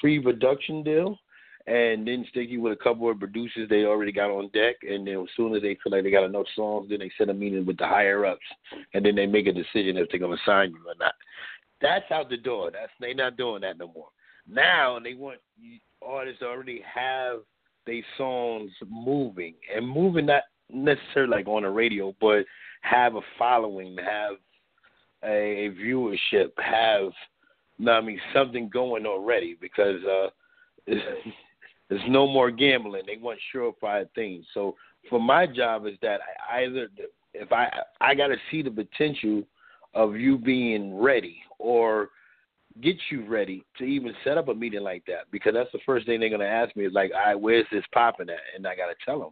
pre-production 0.00 0.82
deal, 0.82 1.18
and 1.66 2.06
then 2.06 2.24
stick 2.30 2.48
you 2.48 2.60
with 2.60 2.72
a 2.72 2.82
couple 2.82 3.10
of 3.10 3.18
producers 3.18 3.68
they 3.68 3.84
already 3.84 4.12
got 4.12 4.30
on 4.30 4.48
deck, 4.52 4.76
and 4.82 5.06
then 5.06 5.20
as 5.20 5.28
soon 5.36 5.54
as 5.54 5.62
they 5.62 5.76
feel 5.82 5.92
like 5.92 6.04
they 6.04 6.10
got 6.10 6.24
enough 6.24 6.46
songs, 6.54 6.88
then 6.88 7.00
they 7.00 7.10
set 7.18 7.28
a 7.28 7.34
meeting 7.34 7.66
with 7.66 7.76
the 7.78 7.86
higher 7.86 8.24
ups, 8.24 8.46
and 8.94 9.04
then 9.04 9.16
they 9.16 9.26
make 9.26 9.46
a 9.46 9.52
decision 9.52 9.96
if 9.96 10.08
they're 10.10 10.20
gonna 10.20 10.36
sign 10.46 10.70
you 10.70 10.78
or 10.86 10.94
not. 10.98 11.14
That's 11.80 12.10
out 12.10 12.30
the 12.30 12.36
door. 12.36 12.70
That's 12.70 12.92
they 13.00 13.14
not 13.14 13.36
doing 13.36 13.62
that 13.62 13.78
no 13.78 13.90
more. 13.92 14.08
Now 14.48 14.98
they 15.02 15.14
want 15.14 15.40
artists 16.02 16.40
to 16.40 16.46
already 16.46 16.82
have 16.94 17.40
their 17.84 18.02
songs 18.16 18.70
moving 18.88 19.54
and 19.74 19.88
moving 19.88 20.26
not 20.26 20.42
necessarily 20.72 21.38
like 21.38 21.48
on 21.48 21.62
the 21.62 21.70
radio, 21.70 22.14
but 22.20 22.44
have 22.82 23.16
a 23.16 23.20
following, 23.38 23.96
have 23.98 24.36
a, 25.24 25.66
a 25.66 25.70
viewership, 25.70 26.50
have 26.58 27.12
you 27.78 27.90
I 27.90 28.00
mean 28.00 28.20
something 28.32 28.68
going 28.68 29.06
already 29.06 29.56
because 29.60 30.00
uh 30.04 30.28
there's 31.88 32.02
no 32.08 32.26
more 32.26 32.50
gambling. 32.50 33.02
They 33.06 33.16
want 33.16 33.38
surefire 33.54 34.08
things. 34.14 34.44
So 34.54 34.74
for 35.08 35.20
my 35.20 35.46
job 35.46 35.86
is 35.86 35.94
that 36.02 36.20
I 36.50 36.64
either 36.64 36.88
if 37.34 37.52
I 37.52 37.70
I 38.00 38.14
got 38.14 38.28
to 38.28 38.36
see 38.50 38.62
the 38.62 38.70
potential 38.70 39.42
of 39.94 40.16
you 40.16 40.36
being 40.36 40.98
ready 40.98 41.38
or 41.58 42.10
get 42.82 42.96
you 43.10 43.26
ready 43.26 43.64
to 43.78 43.84
even 43.84 44.12
set 44.22 44.36
up 44.36 44.48
a 44.48 44.54
meeting 44.54 44.82
like 44.82 45.04
that 45.06 45.30
because 45.30 45.54
that's 45.54 45.72
the 45.72 45.78
first 45.86 46.06
thing 46.06 46.20
they're 46.20 46.28
gonna 46.28 46.44
ask 46.44 46.74
me 46.76 46.86
is 46.86 46.92
like, 46.92 47.10
all 47.14 47.26
right, 47.26 47.40
where's 47.40 47.66
this 47.72 47.84
popping 47.92 48.28
at? 48.28 48.36
And 48.54 48.66
I 48.66 48.76
gotta 48.76 48.94
tell 49.04 49.18
them. 49.18 49.30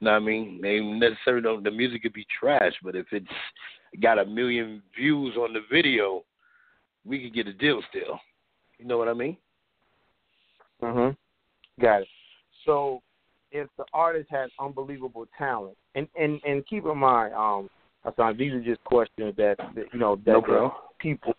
You 0.00 0.06
know 0.06 0.12
what 0.12 0.22
I 0.22 0.26
mean? 0.26 0.60
They 0.60 0.80
necessarily 0.80 1.42
don't. 1.42 1.62
The 1.62 1.70
music 1.70 2.02
could 2.02 2.12
be 2.12 2.26
trash, 2.38 2.74
but 2.82 2.96
if 2.96 3.06
it's 3.12 3.26
got 4.02 4.18
a 4.18 4.24
million 4.24 4.82
views 4.96 5.36
on 5.36 5.52
the 5.52 5.60
video, 5.70 6.24
we 7.04 7.22
could 7.22 7.34
get 7.34 7.46
a 7.46 7.52
deal 7.52 7.80
still. 7.88 8.18
You 8.78 8.86
know 8.86 8.98
what 8.98 9.08
I 9.08 9.14
mean? 9.14 9.36
Mhm. 10.82 11.16
Got 11.80 12.02
it. 12.02 12.08
So, 12.64 13.02
if 13.50 13.68
the 13.76 13.84
artist 13.92 14.28
has 14.30 14.50
unbelievable 14.58 15.26
talent, 15.36 15.76
and 15.94 16.08
and 16.18 16.40
and 16.44 16.66
keep 16.66 16.84
in 16.84 16.98
mind, 16.98 17.34
um, 17.34 17.68
Hassan, 18.04 18.36
these 18.36 18.52
are 18.52 18.60
just 18.60 18.82
questions 18.84 19.34
that, 19.36 19.56
that 19.74 19.84
you 19.92 19.98
know 19.98 20.16
that 20.24 20.32
no 20.32 20.74
people 20.98 21.34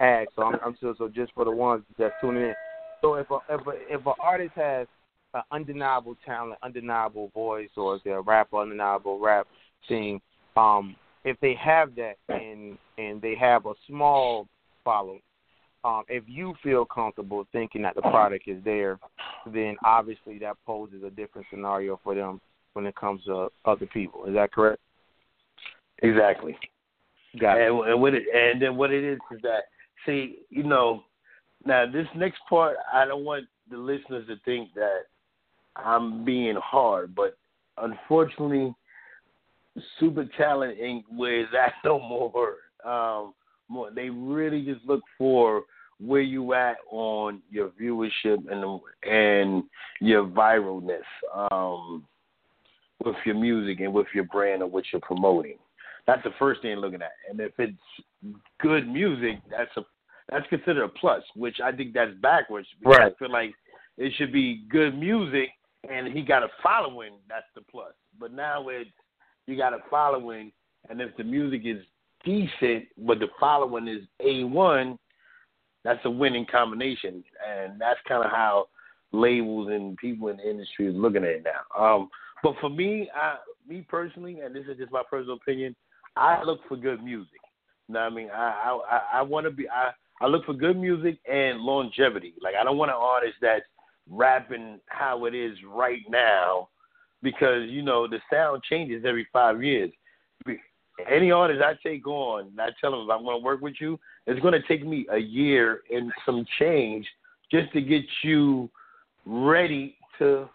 ask. 0.00 0.28
So 0.36 0.42
I'm, 0.42 0.58
I'm 0.64 0.76
so 0.80 0.94
so 0.96 1.08
just 1.08 1.32
for 1.34 1.44
the 1.44 1.50
ones 1.50 1.84
that's 1.98 2.14
tuning 2.20 2.42
in. 2.42 2.54
So 3.00 3.14
if 3.14 3.30
a 3.30 3.38
if 3.50 3.66
a 3.66 3.72
if 3.94 4.06
an 4.06 4.14
artist 4.20 4.52
has 4.56 4.86
an 5.34 5.42
undeniable 5.50 6.16
talent, 6.24 6.58
undeniable 6.62 7.30
voice, 7.34 7.68
or 7.76 7.96
if 7.96 8.04
they're 8.04 8.18
a 8.18 8.22
rapper, 8.22 8.58
undeniable 8.58 9.20
rap 9.20 9.46
thing, 9.88 10.20
um, 10.56 10.96
if 11.24 11.38
they 11.40 11.54
have 11.54 11.94
that 11.96 12.16
and 12.28 12.78
and 12.98 13.20
they 13.20 13.34
have 13.34 13.66
a 13.66 13.74
small 13.86 14.48
following, 14.84 15.20
um, 15.86 16.02
if 16.08 16.24
you 16.26 16.54
feel 16.64 16.84
comfortable 16.84 17.46
thinking 17.52 17.82
that 17.82 17.94
the 17.94 18.02
product 18.02 18.48
is 18.48 18.62
there, 18.64 18.98
then 19.52 19.76
obviously 19.84 20.36
that 20.40 20.56
poses 20.66 21.04
a 21.04 21.10
different 21.10 21.46
scenario 21.48 22.00
for 22.02 22.14
them 22.14 22.40
when 22.72 22.86
it 22.86 22.96
comes 22.96 23.22
to 23.24 23.48
other 23.64 23.86
people. 23.86 24.24
Is 24.24 24.34
that 24.34 24.52
correct? 24.52 24.80
Exactly. 26.02 26.58
Got 27.40 27.60
and, 27.60 27.78
it. 27.78 27.90
And 27.90 28.00
what 28.00 28.14
it 28.14 28.24
and 28.34 28.60
then 28.60 28.76
what 28.76 28.90
it 28.92 29.04
is 29.04 29.18
is 29.30 29.40
that 29.42 29.64
see, 30.04 30.38
you 30.50 30.64
know, 30.64 31.04
now 31.64 31.86
this 31.86 32.08
next 32.16 32.40
part 32.48 32.76
I 32.92 33.04
don't 33.04 33.24
want 33.24 33.44
the 33.70 33.78
listeners 33.78 34.26
to 34.26 34.36
think 34.44 34.74
that 34.74 35.02
I'm 35.76 36.24
being 36.24 36.56
hard, 36.56 37.14
but 37.14 37.38
unfortunately 37.78 38.74
super 40.00 40.24
talent 40.36 40.78
ain't 40.80 41.04
where 41.14 41.42
it's 41.42 41.52
at 41.54 41.74
no 41.84 42.00
more. 42.00 42.56
Um 42.84 43.34
more 43.68 43.90
they 43.92 44.10
really 44.10 44.64
just 44.64 44.84
look 44.84 45.02
for 45.16 45.62
where 45.98 46.20
you 46.20 46.54
at 46.54 46.76
on 46.90 47.40
your 47.50 47.70
viewership 47.70 48.38
and 48.50 48.80
and 49.10 49.64
your 50.00 50.26
viralness 50.26 51.02
um 51.50 52.04
with 53.04 53.16
your 53.24 53.34
music 53.34 53.80
and 53.80 53.92
with 53.92 54.06
your 54.14 54.24
brand 54.24 54.62
or 54.62 54.66
what 54.66 54.84
you're 54.92 55.00
promoting. 55.00 55.58
That's 56.06 56.22
the 56.22 56.30
first 56.38 56.62
thing 56.62 56.76
looking 56.76 57.02
at. 57.02 57.12
And 57.30 57.40
if 57.40 57.52
it's 57.58 58.36
good 58.60 58.88
music, 58.88 59.40
that's 59.50 59.70
a 59.76 59.82
that's 60.30 60.46
considered 60.48 60.84
a 60.84 60.88
plus, 60.88 61.22
which 61.34 61.60
I 61.62 61.72
think 61.72 61.94
that's 61.94 62.12
backwards. 62.20 62.66
Because 62.80 62.98
right. 62.98 63.12
I 63.12 63.18
feel 63.18 63.30
like 63.30 63.54
it 63.96 64.12
should 64.16 64.32
be 64.32 64.64
good 64.68 64.98
music 64.98 65.50
and 65.88 66.12
he 66.12 66.22
got 66.22 66.42
a 66.42 66.48
following, 66.62 67.12
that's 67.28 67.46
the 67.54 67.60
plus. 67.70 67.92
But 68.18 68.32
now 68.32 68.68
it's 68.68 68.90
you 69.46 69.56
got 69.56 69.72
a 69.72 69.78
following 69.90 70.52
and 70.88 71.00
if 71.00 71.16
the 71.16 71.24
music 71.24 71.62
is 71.64 71.82
decent 72.24 72.86
but 72.98 73.18
the 73.20 73.28
following 73.38 73.86
is 73.88 74.02
A 74.20 74.44
one, 74.44 74.98
that's 75.86 76.04
a 76.04 76.10
winning 76.10 76.46
combination. 76.50 77.22
And 77.48 77.80
that's 77.80 78.00
kinda 78.06 78.28
how 78.28 78.68
labels 79.12 79.68
and 79.70 79.96
people 79.96 80.28
in 80.28 80.38
the 80.38 80.50
industry 80.50 80.88
is 80.88 80.94
looking 80.94 81.24
at 81.24 81.30
it 81.30 81.44
now. 81.44 81.80
Um 81.82 82.08
but 82.42 82.54
for 82.60 82.68
me, 82.68 83.10
I 83.14 83.36
me 83.66 83.84
personally, 83.88 84.40
and 84.40 84.54
this 84.54 84.64
is 84.70 84.78
just 84.78 84.92
my 84.92 85.02
personal 85.08 85.36
opinion, 85.36 85.74
I 86.16 86.42
look 86.44 86.60
for 86.68 86.76
good 86.76 87.02
music. 87.02 87.40
You 87.88 87.94
know 87.94 88.00
what 88.00 88.12
I 88.12 88.14
mean? 88.14 88.30
I 88.30 88.78
I 88.90 89.00
I 89.14 89.22
want 89.22 89.46
to 89.46 89.50
be 89.50 89.68
I 89.68 89.90
I 90.20 90.26
look 90.26 90.44
for 90.44 90.54
good 90.54 90.76
music 90.76 91.18
and 91.30 91.60
longevity. 91.60 92.34
Like 92.40 92.54
I 92.54 92.64
don't 92.64 92.78
want 92.78 92.90
an 92.90 92.96
artist 92.98 93.36
that's 93.40 93.64
rapping 94.08 94.80
how 94.86 95.24
it 95.24 95.34
is 95.34 95.56
right 95.66 96.02
now 96.08 96.68
because 97.22 97.68
you 97.68 97.82
know 97.82 98.06
the 98.06 98.20
sound 98.32 98.62
changes 98.62 99.04
every 99.06 99.26
five 99.32 99.62
years. 99.62 99.90
Any 101.10 101.30
artist 101.30 101.62
I 101.62 101.74
take 101.86 102.06
on, 102.06 102.52
I 102.58 102.68
tell 102.80 102.92
them 102.92 103.00
if 103.00 103.10
I'm 103.10 103.24
going 103.24 103.38
to 103.38 103.44
work 103.44 103.60
with 103.60 103.74
you, 103.80 103.98
it's 104.26 104.40
going 104.40 104.54
to 104.54 104.66
take 104.66 104.86
me 104.86 105.06
a 105.12 105.18
year 105.18 105.80
and 105.90 106.10
some 106.24 106.46
change 106.58 107.06
just 107.50 107.72
to 107.74 107.82
get 107.82 108.02
you 108.22 108.70
ready 109.26 109.96
to 110.18 110.48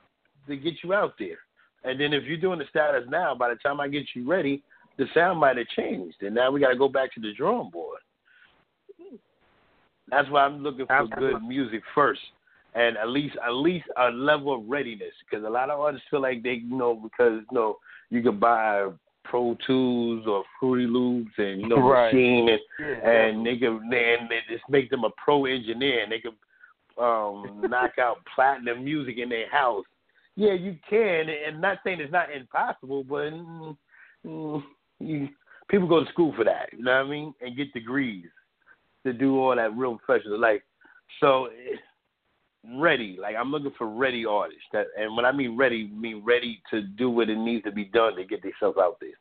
to 0.47 0.55
get 0.57 0.73
you 0.83 0.93
out 0.93 1.13
there. 1.19 1.37
And 1.83 1.99
then 1.99 2.13
if 2.13 2.23
you're 2.23 2.37
doing 2.37 2.59
the 2.59 2.65
status 2.69 3.03
now, 3.09 3.35
by 3.35 3.49
the 3.49 3.55
time 3.55 3.79
I 3.79 3.87
get 3.87 4.03
you 4.15 4.27
ready, 4.27 4.63
the 4.97 5.05
sound 5.13 5.39
might 5.39 5.57
have 5.57 5.67
changed, 5.67 6.17
and 6.21 6.33
now 6.35 6.51
we 6.51 6.59
got 6.59 6.69
to 6.69 6.77
go 6.77 6.89
back 6.89 7.13
to 7.13 7.21
the 7.21 7.33
drawing 7.33 7.69
board. 7.69 7.99
That's 10.09 10.29
why 10.29 10.43
I'm 10.43 10.61
looking 10.61 10.85
for 10.87 11.07
good 11.17 11.41
music 11.43 11.81
first, 11.95 12.19
and 12.75 12.97
at 12.97 13.09
least 13.09 13.37
at 13.45 13.53
least 13.53 13.85
a 13.97 14.09
level 14.09 14.55
of 14.55 14.67
readiness. 14.67 15.13
Because 15.23 15.45
a 15.45 15.49
lot 15.49 15.69
of 15.69 15.79
artists 15.79 16.07
feel 16.09 16.21
like 16.21 16.43
they, 16.43 16.55
you 16.55 16.77
know, 16.77 16.95
because 16.95 17.41
you 17.49 17.57
know 17.57 17.77
you 18.09 18.21
can 18.21 18.39
buy 18.39 18.89
Pro 19.23 19.55
Tools 19.65 20.25
or 20.27 20.43
Fruity 20.59 20.87
Loops 20.87 21.31
and 21.37 21.61
you 21.61 21.67
know 21.67 21.89
right. 21.89 22.13
machine, 22.13 22.49
and, 22.49 22.59
yeah, 22.79 23.11
and 23.11 23.45
they 23.45 23.57
can 23.57 23.89
then 23.89 24.29
they 24.29 24.39
just 24.53 24.63
make 24.69 24.89
them 24.89 25.03
a 25.03 25.09
pro 25.23 25.45
engineer, 25.45 26.03
and 26.03 26.11
they 26.11 26.19
can 26.19 26.33
um 26.97 27.61
knock 27.69 27.97
out 27.99 28.17
platinum 28.33 28.83
music 28.83 29.17
in 29.17 29.29
their 29.29 29.49
house. 29.49 29.85
Yeah, 30.35 30.53
you 30.53 30.77
can, 30.89 31.27
and 31.29 31.61
not 31.61 31.79
saying 31.83 31.99
it's 31.99 32.11
not 32.11 32.33
impossible, 32.33 33.03
but. 33.03 33.33
Mm, 33.33 33.77
mm, 34.25 34.63
you 34.99 35.29
people 35.71 35.87
go 35.87 36.03
to 36.03 36.11
school 36.11 36.33
for 36.35 36.43
that, 36.43 36.67
you 36.73 36.83
know 36.83 36.91
what 36.91 37.07
I 37.07 37.09
mean, 37.09 37.33
and 37.41 37.55
get 37.55 37.73
degrees 37.73 38.25
to 39.05 39.13
do 39.13 39.39
all 39.39 39.55
that 39.55 39.75
real 39.75 39.97
professional. 39.97 40.39
Like, 40.39 40.63
so 41.19 41.47
ready. 42.79 43.17
Like 43.19 43.35
I'm 43.35 43.51
looking 43.51 43.73
for 43.77 43.87
ready 43.87 44.25
artists. 44.25 44.63
That, 44.73 44.87
and 44.97 45.15
when 45.15 45.25
I 45.25 45.31
mean 45.31 45.57
ready, 45.57 45.89
I 45.91 45.99
mean 45.99 46.23
ready 46.25 46.61
to 46.71 46.81
do 46.81 47.09
what 47.09 47.29
it 47.29 47.37
needs 47.37 47.63
to 47.65 47.71
be 47.71 47.85
done 47.85 48.15
to 48.15 48.23
get 48.25 48.41
themselves 48.41 48.77
out 48.79 48.97
there. 48.99 49.11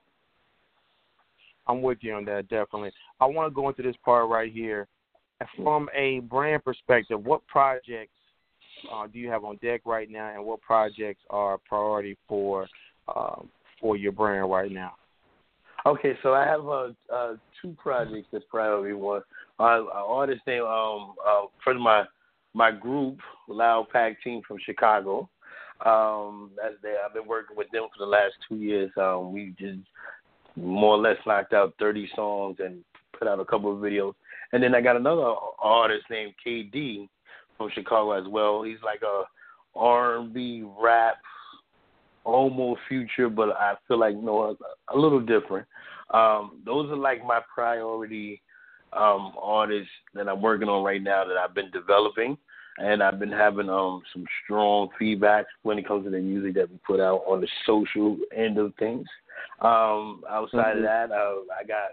I'm 1.67 1.83
with 1.83 1.99
you 2.01 2.15
on 2.15 2.25
that, 2.25 2.49
definitely. 2.49 2.91
I 3.21 3.27
want 3.27 3.51
to 3.51 3.55
go 3.55 3.69
into 3.69 3.83
this 3.83 3.97
part 4.05 4.29
right 4.29 4.53
here. 4.53 4.89
From 5.57 5.89
a 5.97 6.21
brand 6.21 6.65
perspective, 6.65 7.25
what 7.25 7.47
projects 7.47 8.13
uh, 8.93 9.07
do 9.07 9.19
you 9.19 9.31
have 9.31 9.45
on 9.45 9.57
deck 9.63 9.81
right 9.85 10.11
now, 10.11 10.35
and 10.35 10.45
what 10.45 10.61
projects 10.61 11.23
are 11.31 11.59
priority 11.67 12.17
for 12.29 12.67
um, 13.15 13.49
for 13.81 13.97
your 13.97 14.13
brand 14.13 14.51
right 14.51 14.71
now? 14.71 14.93
Okay, 15.87 16.13
so 16.23 16.35
I 16.35 16.45
have 16.45 16.67
uh, 16.67 16.89
uh, 17.13 17.35
two 17.63 17.75
projects 17.83 18.29
that's 18.33 18.45
priority 18.51 18.93
one. 18.93 19.23
Uh, 19.59 19.81
an 19.83 19.87
artist 19.95 20.43
named 20.47 20.65
um 20.65 21.15
uh, 21.27 21.47
for 21.65 21.75
my 21.75 22.05
my 22.55 22.71
group 22.71 23.19
Loud 23.49 23.89
Pack 23.93 24.23
team 24.23 24.43
from 24.47 24.59
Chicago. 24.65 25.29
Um, 25.85 26.51
that's. 26.57 26.75
I've 27.05 27.15
been 27.15 27.27
working 27.27 27.57
with 27.57 27.71
them 27.71 27.87
for 27.97 28.05
the 28.05 28.11
last 28.11 28.35
two 28.49 28.57
years. 28.57 28.91
Um, 28.97 29.33
we 29.33 29.55
just 29.59 29.79
more 30.57 30.95
or 30.95 30.99
less 30.99 31.17
knocked 31.27 31.53
out 31.53 31.75
30 31.79 32.11
songs 32.15 32.57
and 32.61 32.85
put 33.19 33.29
out 33.29 33.41
a 33.41 33.45
couple 33.45 33.73
of 33.73 33.79
videos. 33.79 34.15
And 34.53 34.63
then 34.63 34.75
I 34.75 34.81
got 34.81 34.97
another 34.97 35.33
artist 35.63 36.05
named 36.11 36.35
KD 36.45 37.09
from 37.57 37.71
Chicago 37.75 38.13
as 38.13 38.27
well. 38.29 38.63
He's 38.63 38.83
like 38.85 39.03
a 39.03 39.25
R&B 39.77 40.65
rap 40.81 41.17
almost 42.25 42.81
future, 42.89 43.29
but 43.29 43.51
I 43.51 43.75
feel 43.87 43.99
like 43.99 44.15
a, 44.15 44.55
a 44.95 44.97
little 44.97 45.21
different. 45.21 45.67
Um, 46.13 46.61
those 46.65 46.91
are 46.91 46.97
like 46.97 47.25
my 47.25 47.41
priority 47.55 48.43
um, 48.93 49.33
artists 49.41 49.91
that 50.15 50.29
I'm 50.29 50.43
working 50.43 50.69
on 50.69 50.85
right 50.85 51.03
now 51.03 51.25
that 51.25 51.37
I've 51.37 51.55
been 51.55 51.71
developing, 51.71 52.37
and 52.79 53.03
I've 53.03 53.19
been 53.19 53.33
having 53.33 53.69
um, 53.69 54.03
some 54.13 54.25
strong 54.45 54.89
feedback 54.99 55.47
when 55.63 55.79
it 55.79 55.87
comes 55.87 56.05
to 56.05 56.11
the 56.11 56.21
music 56.21 56.55
that 56.55 56.71
we 56.71 56.79
put 56.87 57.01
out 57.01 57.23
on 57.27 57.41
the 57.41 57.49
social 57.67 58.17
end 58.35 58.59
of 58.59 58.75
things. 58.79 59.07
Um, 59.61 60.23
outside 60.29 60.77
mm-hmm. 60.77 60.79
of 60.79 60.85
that, 60.85 61.11
uh, 61.13 61.35
I 61.59 61.65
got 61.67 61.91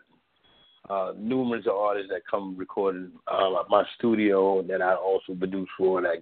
uh, 0.89 1.13
numerous 1.17 1.65
artists 1.71 2.09
that 2.11 2.21
come 2.29 2.55
recording 2.57 3.11
uh, 3.27 3.59
at 3.59 3.69
my 3.69 3.83
studio 3.97 4.61
that 4.63 4.81
I 4.81 4.95
also 4.95 5.33
produce 5.37 5.67
for 5.77 5.99
and 5.99 6.07
I 6.07 6.15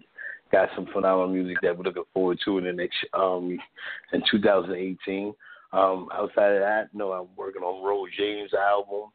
got 0.51 0.69
some 0.75 0.87
phenomenal 0.91 1.27
music 1.27 1.57
that 1.61 1.77
we're 1.77 1.83
looking 1.83 2.03
forward 2.13 2.39
to 2.45 2.57
in 2.57 2.65
the 2.65 2.73
next 2.73 2.97
um 3.13 3.57
in 4.13 4.23
2018. 4.31 5.33
Um, 5.73 6.07
outside 6.13 6.53
of 6.53 6.61
that, 6.61 6.87
no, 6.93 7.11
I'm 7.11 7.27
working 7.35 7.61
on 7.61 7.83
Ro 7.83 8.05
James 8.17 8.51
album, 8.53 9.11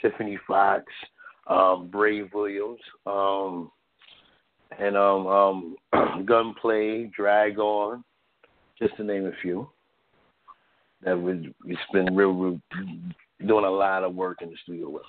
Tiffany 0.00 0.38
Foxx, 0.46 0.84
um, 1.46 1.88
Brave 1.90 2.30
Williams, 2.34 2.80
um, 3.06 3.70
and 4.78 4.96
um, 4.96 5.26
um, 5.26 5.76
Gunplay, 6.24 7.10
Drag 7.16 7.58
On, 7.58 8.04
just 8.78 8.96
to 8.96 9.04
name 9.04 9.26
a 9.26 9.32
few. 9.42 9.68
That 11.02 11.18
we 11.18 11.54
we 11.64 11.78
spend 11.88 12.14
real, 12.16 12.32
real 12.32 12.60
doing 13.46 13.64
a 13.64 13.70
lot 13.70 14.04
of 14.04 14.14
work 14.14 14.42
in 14.42 14.50
the 14.50 14.56
studio 14.62 14.90
with. 14.90 15.02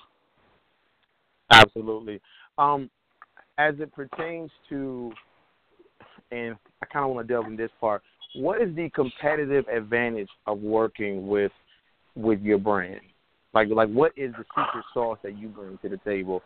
Absolutely. 1.50 2.20
Um, 2.56 2.90
as 3.58 3.74
it 3.78 3.92
pertains 3.92 4.50
to, 4.70 5.12
and 6.30 6.56
I 6.82 6.86
kind 6.86 7.04
of 7.04 7.14
want 7.14 7.28
to 7.28 7.34
delve 7.34 7.46
in 7.46 7.56
this 7.56 7.70
part. 7.80 8.02
What 8.34 8.62
is 8.62 8.74
the 8.74 8.88
competitive 8.90 9.66
advantage 9.68 10.30
of 10.46 10.60
working 10.60 11.26
with 11.26 11.52
with 12.14 12.40
your 12.40 12.58
brand? 12.58 13.00
Like, 13.54 13.68
like 13.68 13.90
what 13.90 14.12
is 14.16 14.32
the 14.32 14.44
secret 14.56 14.84
sauce 14.94 15.18
that 15.22 15.36
you 15.36 15.48
bring 15.48 15.78
to 15.82 15.88
the 15.88 15.98
table 15.98 16.42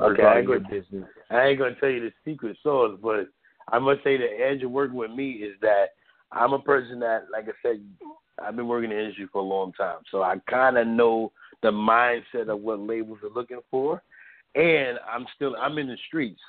Okay, 0.00 0.22
I 0.22 0.38
ain't, 0.38 0.46
gonna, 0.46 0.60
business? 0.60 1.04
I 1.30 1.46
ain't 1.46 1.58
gonna 1.58 1.74
tell 1.80 1.88
you 1.88 2.00
the 2.00 2.12
secret 2.24 2.56
sauce, 2.62 2.98
but 3.02 3.26
I 3.70 3.78
must 3.78 4.04
say 4.04 4.16
the 4.16 4.28
edge 4.28 4.62
of 4.62 4.70
working 4.70 4.96
with 4.96 5.10
me 5.10 5.32
is 5.32 5.54
that 5.60 5.86
I'm 6.30 6.52
a 6.52 6.58
person 6.58 7.00
that, 7.00 7.24
like 7.32 7.46
I 7.48 7.52
said, 7.62 7.82
I've 8.42 8.56
been 8.56 8.68
working 8.68 8.90
in 8.90 8.96
the 8.96 9.02
industry 9.02 9.28
for 9.32 9.40
a 9.40 9.44
long 9.44 9.72
time, 9.72 9.98
so 10.10 10.22
I 10.22 10.36
kind 10.48 10.78
of 10.78 10.86
know 10.86 11.32
the 11.62 11.70
mindset 11.70 12.48
of 12.48 12.60
what 12.60 12.80
labels 12.80 13.18
are 13.22 13.34
looking 13.34 13.60
for, 13.70 14.02
and 14.54 14.98
I'm 15.10 15.26
still 15.34 15.56
I'm 15.60 15.78
in 15.78 15.88
the 15.88 15.98
streets. 16.06 16.40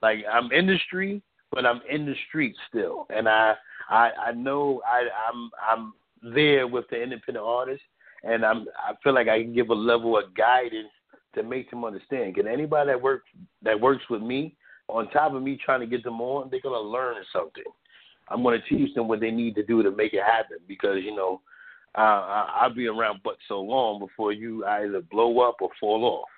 Like 0.00 0.18
I'm 0.32 0.52
industry, 0.52 1.22
but 1.50 1.66
I'm 1.66 1.80
in 1.90 2.06
the 2.06 2.14
streets 2.28 2.58
still, 2.68 3.06
and 3.10 3.28
I 3.28 3.54
I 3.90 4.10
I 4.28 4.32
know 4.32 4.80
I 4.86 5.08
I'm 5.28 5.50
I'm 5.68 5.92
there 6.34 6.66
with 6.66 6.86
the 6.90 7.02
independent 7.02 7.44
artists, 7.44 7.84
and 8.24 8.44
I'm 8.44 8.66
I 8.76 8.94
feel 9.02 9.14
like 9.14 9.28
I 9.28 9.42
can 9.42 9.54
give 9.54 9.70
a 9.70 9.74
level 9.74 10.18
of 10.18 10.34
guidance 10.34 10.90
to 11.34 11.42
make 11.42 11.70
them 11.70 11.84
understand. 11.84 12.34
Because 12.34 12.50
anybody 12.50 12.90
that 12.90 13.00
works 13.00 13.28
that 13.62 13.80
works 13.80 14.02
with 14.10 14.22
me, 14.22 14.56
on 14.88 15.08
top 15.10 15.34
of 15.34 15.42
me 15.42 15.58
trying 15.62 15.80
to 15.80 15.86
get 15.86 16.02
them 16.02 16.20
on, 16.20 16.48
they're 16.50 16.60
gonna 16.60 16.80
learn 16.80 17.16
something. 17.32 17.64
I'm 18.28 18.42
gonna 18.42 18.58
teach 18.68 18.94
them 18.94 19.08
what 19.08 19.20
they 19.20 19.30
need 19.30 19.54
to 19.54 19.62
do 19.62 19.82
to 19.82 19.90
make 19.90 20.12
it 20.12 20.22
happen. 20.22 20.58
Because 20.66 21.02
you 21.02 21.14
know, 21.14 21.40
uh, 21.94 22.46
I'll 22.60 22.74
be 22.74 22.88
around 22.88 23.20
but 23.22 23.36
so 23.48 23.60
long 23.60 24.00
before 24.00 24.32
you 24.32 24.64
either 24.64 25.02
blow 25.10 25.40
up 25.40 25.56
or 25.60 25.70
fall 25.78 26.04
off. 26.04 26.28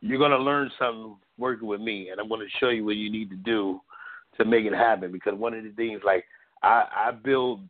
You're 0.00 0.18
gonna 0.18 0.38
learn 0.38 0.70
something 0.78 1.16
working 1.38 1.66
with 1.66 1.80
me, 1.80 2.10
and 2.10 2.20
I'm 2.20 2.28
gonna 2.28 2.44
show 2.60 2.68
you 2.68 2.84
what 2.84 2.96
you 2.96 3.10
need 3.10 3.30
to 3.30 3.36
do 3.36 3.80
to 4.38 4.44
make 4.44 4.66
it 4.66 4.74
happen. 4.74 5.10
Because 5.10 5.34
one 5.34 5.54
of 5.54 5.64
the 5.64 5.70
things, 5.70 6.02
like 6.04 6.24
I, 6.62 6.84
I 7.08 7.10
build 7.10 7.60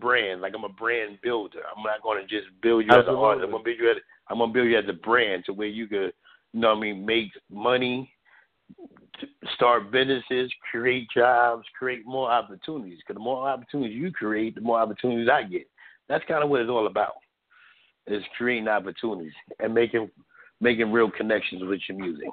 brand, 0.00 0.40
like 0.40 0.52
I'm 0.54 0.64
a 0.64 0.68
brand 0.68 1.18
builder. 1.22 1.60
I'm 1.76 1.82
not 1.82 2.02
gonna 2.02 2.22
just 2.22 2.46
build 2.62 2.84
you 2.84 2.90
Absolutely. 2.90 3.12
as 3.12 3.18
an 3.18 3.24
artist. 3.24 3.44
I'm 3.44 3.50
gonna 3.52 3.64
build 3.64 3.78
you 3.78 3.90
as 3.90 3.96
I'm 4.28 4.38
gonna 4.38 4.52
build 4.52 4.68
you 4.68 4.78
as 4.78 4.84
a 4.88 4.92
brand 4.92 5.44
to 5.46 5.52
where 5.52 5.68
you 5.68 5.86
could, 5.86 6.12
you 6.52 6.60
know, 6.60 6.70
what 6.70 6.78
I 6.78 6.80
mean, 6.80 7.06
make 7.06 7.30
money, 7.50 8.12
start 9.54 9.90
businesses, 9.90 10.52
create 10.70 11.08
jobs, 11.14 11.64
create 11.78 12.06
more 12.06 12.30
opportunities. 12.30 12.98
Because 12.98 13.14
the 13.14 13.24
more 13.24 13.48
opportunities 13.48 13.96
you 13.96 14.10
create, 14.12 14.54
the 14.54 14.60
more 14.60 14.78
opportunities 14.78 15.28
I 15.30 15.42
get. 15.44 15.68
That's 16.08 16.24
kind 16.26 16.42
of 16.42 16.50
what 16.50 16.60
it's 16.60 16.70
all 16.70 16.86
about. 16.86 17.14
Is 18.06 18.22
creating 18.36 18.68
opportunities 18.68 19.32
and 19.60 19.72
making 19.72 20.10
making 20.60 20.92
real 20.92 21.10
connections 21.10 21.62
with 21.64 21.80
your 21.88 21.98
music. 21.98 22.28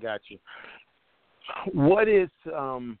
Got 0.00 0.20
you. 0.28 0.38
What 1.72 2.08
is 2.08 2.28
um 2.56 2.98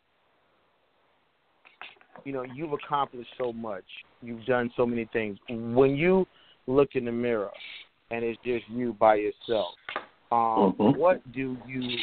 you 2.24 2.32
know, 2.32 2.42
you've 2.42 2.72
accomplished 2.72 3.30
so 3.38 3.52
much. 3.52 3.84
You've 4.22 4.44
done 4.46 4.70
so 4.76 4.86
many 4.86 5.08
things. 5.12 5.38
When 5.48 5.94
you 5.94 6.26
look 6.66 6.90
in 6.94 7.04
the 7.04 7.12
mirror 7.12 7.50
and 8.10 8.24
it's 8.24 8.40
just 8.42 8.66
you 8.68 8.94
by 8.94 9.16
yourself, 9.16 9.74
um, 10.32 10.74
Mhm. 10.74 10.96
what 10.96 11.32
do 11.32 11.56
you 11.66 11.98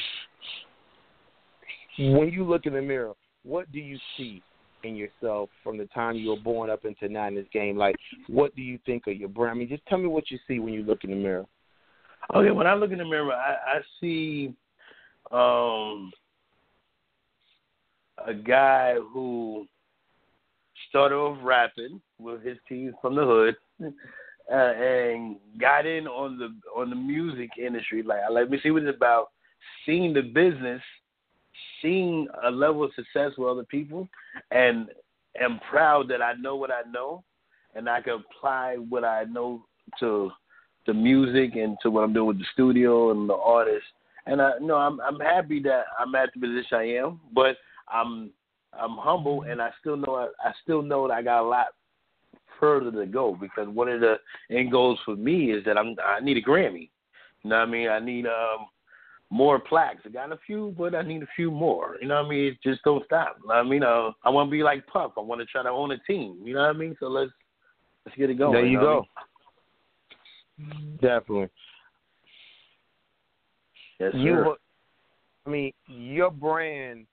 when 1.97 2.31
you 2.31 2.43
look 2.43 2.65
in 2.65 2.73
the 2.73 2.81
mirror, 2.81 3.13
what 3.43 3.71
do 3.71 3.79
you 3.79 3.99
see 4.15 4.41
in 4.83 4.95
yourself 4.95 5.49
from 5.61 5.77
the 5.77 5.85
time 5.87 6.15
you 6.15 6.29
were 6.29 6.37
born 6.37 6.69
up 6.69 6.85
into 6.85 7.09
now 7.09 7.27
in 7.27 7.35
this 7.35 7.47
game? 7.49 7.77
Like 7.77 7.95
what 8.27 8.55
do 8.55 8.61
you 8.61 8.77
think 8.85 9.07
of 9.07 9.17
your 9.17 9.29
brand? 9.29 9.51
I 9.51 9.59
mean, 9.59 9.67
just 9.69 9.85
tell 9.87 9.97
me 9.97 10.07
what 10.07 10.31
you 10.31 10.39
see 10.47 10.59
when 10.59 10.73
you 10.73 10.83
look 10.83 11.03
in 11.03 11.09
the 11.09 11.15
mirror. 11.15 11.45
Okay, 12.33 12.51
when 12.51 12.67
I 12.67 12.75
look 12.75 12.91
in 12.91 12.99
the 12.99 13.05
mirror, 13.05 13.33
I, 13.33 13.77
I 13.77 13.81
see 13.99 14.55
um, 15.31 16.11
a 18.25 18.33
guy 18.33 18.95
who 18.95 19.67
started 20.89 21.15
off 21.15 21.37
rapping 21.41 22.01
with 22.19 22.43
his 22.43 22.57
team 22.67 22.93
from 23.01 23.15
the 23.15 23.25
hood, 23.25 23.55
uh, 24.51 24.55
and 24.55 25.37
got 25.59 25.85
in 25.85 26.07
on 26.07 26.37
the 26.37 26.53
on 26.75 26.89
the 26.89 26.95
music 26.95 27.51
industry. 27.57 28.03
Like, 28.03 28.19
let 28.31 28.49
me 28.49 28.59
see 28.61 28.71
what 28.71 28.83
it's 28.83 28.95
about. 28.95 29.29
Seeing 29.85 30.13
the 30.13 30.21
business, 30.21 30.81
seeing 31.81 32.27
a 32.43 32.51
level 32.51 32.83
of 32.83 32.91
success 32.95 33.31
with 33.37 33.49
other 33.49 33.63
people, 33.63 34.07
and 34.51 34.89
am 35.39 35.59
proud 35.69 36.07
that 36.09 36.21
I 36.21 36.33
know 36.33 36.55
what 36.55 36.71
I 36.71 36.81
know, 36.89 37.23
and 37.75 37.89
I 37.89 38.01
can 38.01 38.23
apply 38.37 38.75
what 38.75 39.03
I 39.03 39.23
know 39.23 39.65
to 39.99 40.31
the 40.87 40.93
music 40.93 41.55
and 41.55 41.77
to 41.81 41.91
what 41.91 42.03
I'm 42.03 42.13
doing 42.13 42.27
with 42.27 42.39
the 42.39 42.45
studio 42.53 43.11
and 43.11 43.29
the 43.29 43.35
artists. 43.35 43.87
And 44.25 44.41
I 44.41 44.53
no, 44.61 44.75
I'm 44.75 44.99
I'm 45.01 45.19
happy 45.19 45.61
that 45.63 45.85
I'm 45.99 46.13
at 46.15 46.29
the 46.33 46.39
position 46.39 46.77
I 46.77 46.95
am, 46.95 47.19
but 47.33 47.57
I'm 47.87 48.31
I'm 48.73 48.97
humble 48.97 49.43
and 49.43 49.61
I 49.61 49.69
still 49.79 49.97
know 49.97 50.15
I, 50.15 50.47
I 50.47 50.53
still 50.63 50.81
know 50.81 51.07
that 51.07 51.13
I 51.13 51.21
got 51.21 51.41
a 51.41 51.47
lot 51.47 51.67
further 52.59 52.91
to 52.91 53.05
go 53.05 53.37
because 53.39 53.67
one 53.67 53.89
of 53.89 54.01
the 54.01 54.15
end 54.49 54.71
goals 54.71 54.99
for 55.03 55.15
me 55.15 55.51
is 55.51 55.63
that 55.65 55.77
I'm 55.77 55.95
I 56.03 56.19
need 56.19 56.37
a 56.37 56.41
Grammy. 56.41 56.89
You 57.43 57.49
know 57.49 57.59
what 57.59 57.67
I 57.67 57.71
mean? 57.71 57.89
I 57.89 57.99
need 57.99 58.25
um 58.25 58.67
more 59.29 59.59
plaques. 59.59 60.01
I 60.05 60.09
got 60.09 60.31
a 60.31 60.39
few, 60.45 60.75
but 60.77 60.93
I 60.93 61.01
need 61.01 61.23
a 61.23 61.27
few 61.35 61.49
more. 61.49 61.97
You 62.01 62.07
know 62.07 62.15
what 62.15 62.25
I 62.25 62.29
mean? 62.29 62.45
It 62.45 62.57
just 62.63 62.83
don't 62.83 63.03
stop. 63.05 63.37
You 63.41 63.47
know 63.47 63.55
what 63.55 63.65
I 63.65 63.69
mean? 63.69 63.83
Uh, 63.83 64.11
I 64.23 64.29
want 64.29 64.47
to 64.47 64.51
be 64.51 64.61
like 64.61 64.85
Puff. 64.87 65.13
I 65.17 65.21
want 65.21 65.39
to 65.39 65.45
try 65.45 65.63
to 65.63 65.69
own 65.69 65.91
a 65.91 65.97
team. 65.99 66.37
You 66.43 66.53
know 66.53 66.61
what 66.61 66.75
I 66.75 66.77
mean? 66.77 66.95
So 66.99 67.07
let's 67.07 67.31
let's 68.05 68.17
get 68.17 68.29
it 68.29 68.37
going. 68.37 68.53
there 68.53 68.65
you 68.65 68.77
know 68.77 68.83
what 68.83 68.89
I 68.89 68.93
go. 68.93 70.75
mean? 70.75 70.99
Definitely. 71.01 71.49
Yes, 73.99 74.11
sir. 74.13 74.17
you 74.17 74.55
I 75.45 75.49
mean, 75.49 75.71
your 75.87 76.29
brand, 76.29 77.07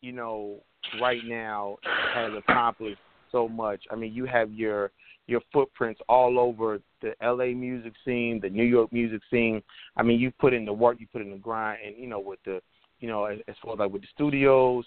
you 0.00 0.12
know, 0.12 0.62
right 1.00 1.20
now 1.24 1.76
has 2.14 2.32
accomplished 2.36 3.00
so 3.30 3.48
much. 3.48 3.82
I 3.90 3.96
mean, 3.96 4.12
you 4.12 4.24
have 4.24 4.52
your 4.52 4.90
your 5.26 5.40
footprints 5.52 6.00
all 6.08 6.38
over 6.38 6.80
the 7.02 7.12
LA 7.22 7.54
music 7.54 7.92
scene, 8.04 8.40
the 8.42 8.48
New 8.48 8.64
York 8.64 8.92
music 8.92 9.20
scene. 9.30 9.62
I 9.96 10.02
mean, 10.02 10.18
you 10.18 10.32
put 10.40 10.54
in 10.54 10.64
the 10.64 10.72
work, 10.72 10.96
you 10.98 11.06
put 11.12 11.20
in 11.20 11.30
the 11.30 11.36
grind, 11.36 11.80
and 11.86 11.96
you 11.96 12.08
know, 12.08 12.18
with 12.18 12.38
the, 12.44 12.60
you 13.00 13.08
know, 13.08 13.26
as, 13.26 13.38
as 13.46 13.54
far 13.62 13.74
as 13.74 13.78
like 13.78 13.90
with 13.90 14.02
the 14.02 14.08
studios, 14.14 14.86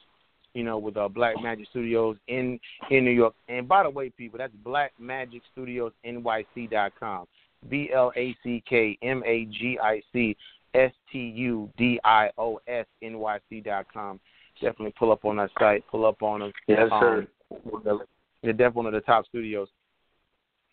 you 0.54 0.64
know, 0.64 0.78
with 0.78 0.98
uh, 0.98 1.08
Black 1.08 1.36
Magic 1.42 1.68
Studios 1.70 2.18
in 2.28 2.60
in 2.90 3.06
New 3.06 3.12
York. 3.12 3.36
And 3.48 3.68
by 3.68 3.84
the 3.84 3.90
way, 3.90 4.10
people, 4.10 4.40
that's 4.40 4.54
Black 4.64 4.92
Magic 5.00 5.42
Studios 5.52 5.94
NYC 6.06 6.70
dot 6.70 6.94
com. 7.00 7.26
B 7.70 7.92
L 7.94 8.12
A 8.16 8.36
C 8.44 8.64
K 8.68 8.98
M 9.02 9.22
A 9.26 9.46
G 9.46 9.78
I 9.82 10.02
C 10.12 10.36
S 10.74 10.92
T 11.12 11.20
U 11.20 11.70
D 11.78 12.00
I 12.04 12.30
O 12.38 12.60
S 12.68 12.88
N 13.02 13.20
Y 13.20 13.40
C 13.50 13.62
dot 13.62 13.86
com. 13.94 14.20
Definitely 14.62 14.94
pull 14.98 15.12
up 15.12 15.26
on 15.26 15.38
that 15.38 15.50
site. 15.60 15.84
Pull 15.90 16.06
up 16.06 16.22
on 16.22 16.42
them. 16.42 16.52
Yes, 16.68 16.90
sir. 17.00 17.28
Um, 17.52 18.02
they're 18.44 18.54
definitely 18.54 18.78
one 18.78 18.86
of 18.88 18.94
the 18.94 19.02
top 19.02 19.26
studios. 19.28 19.68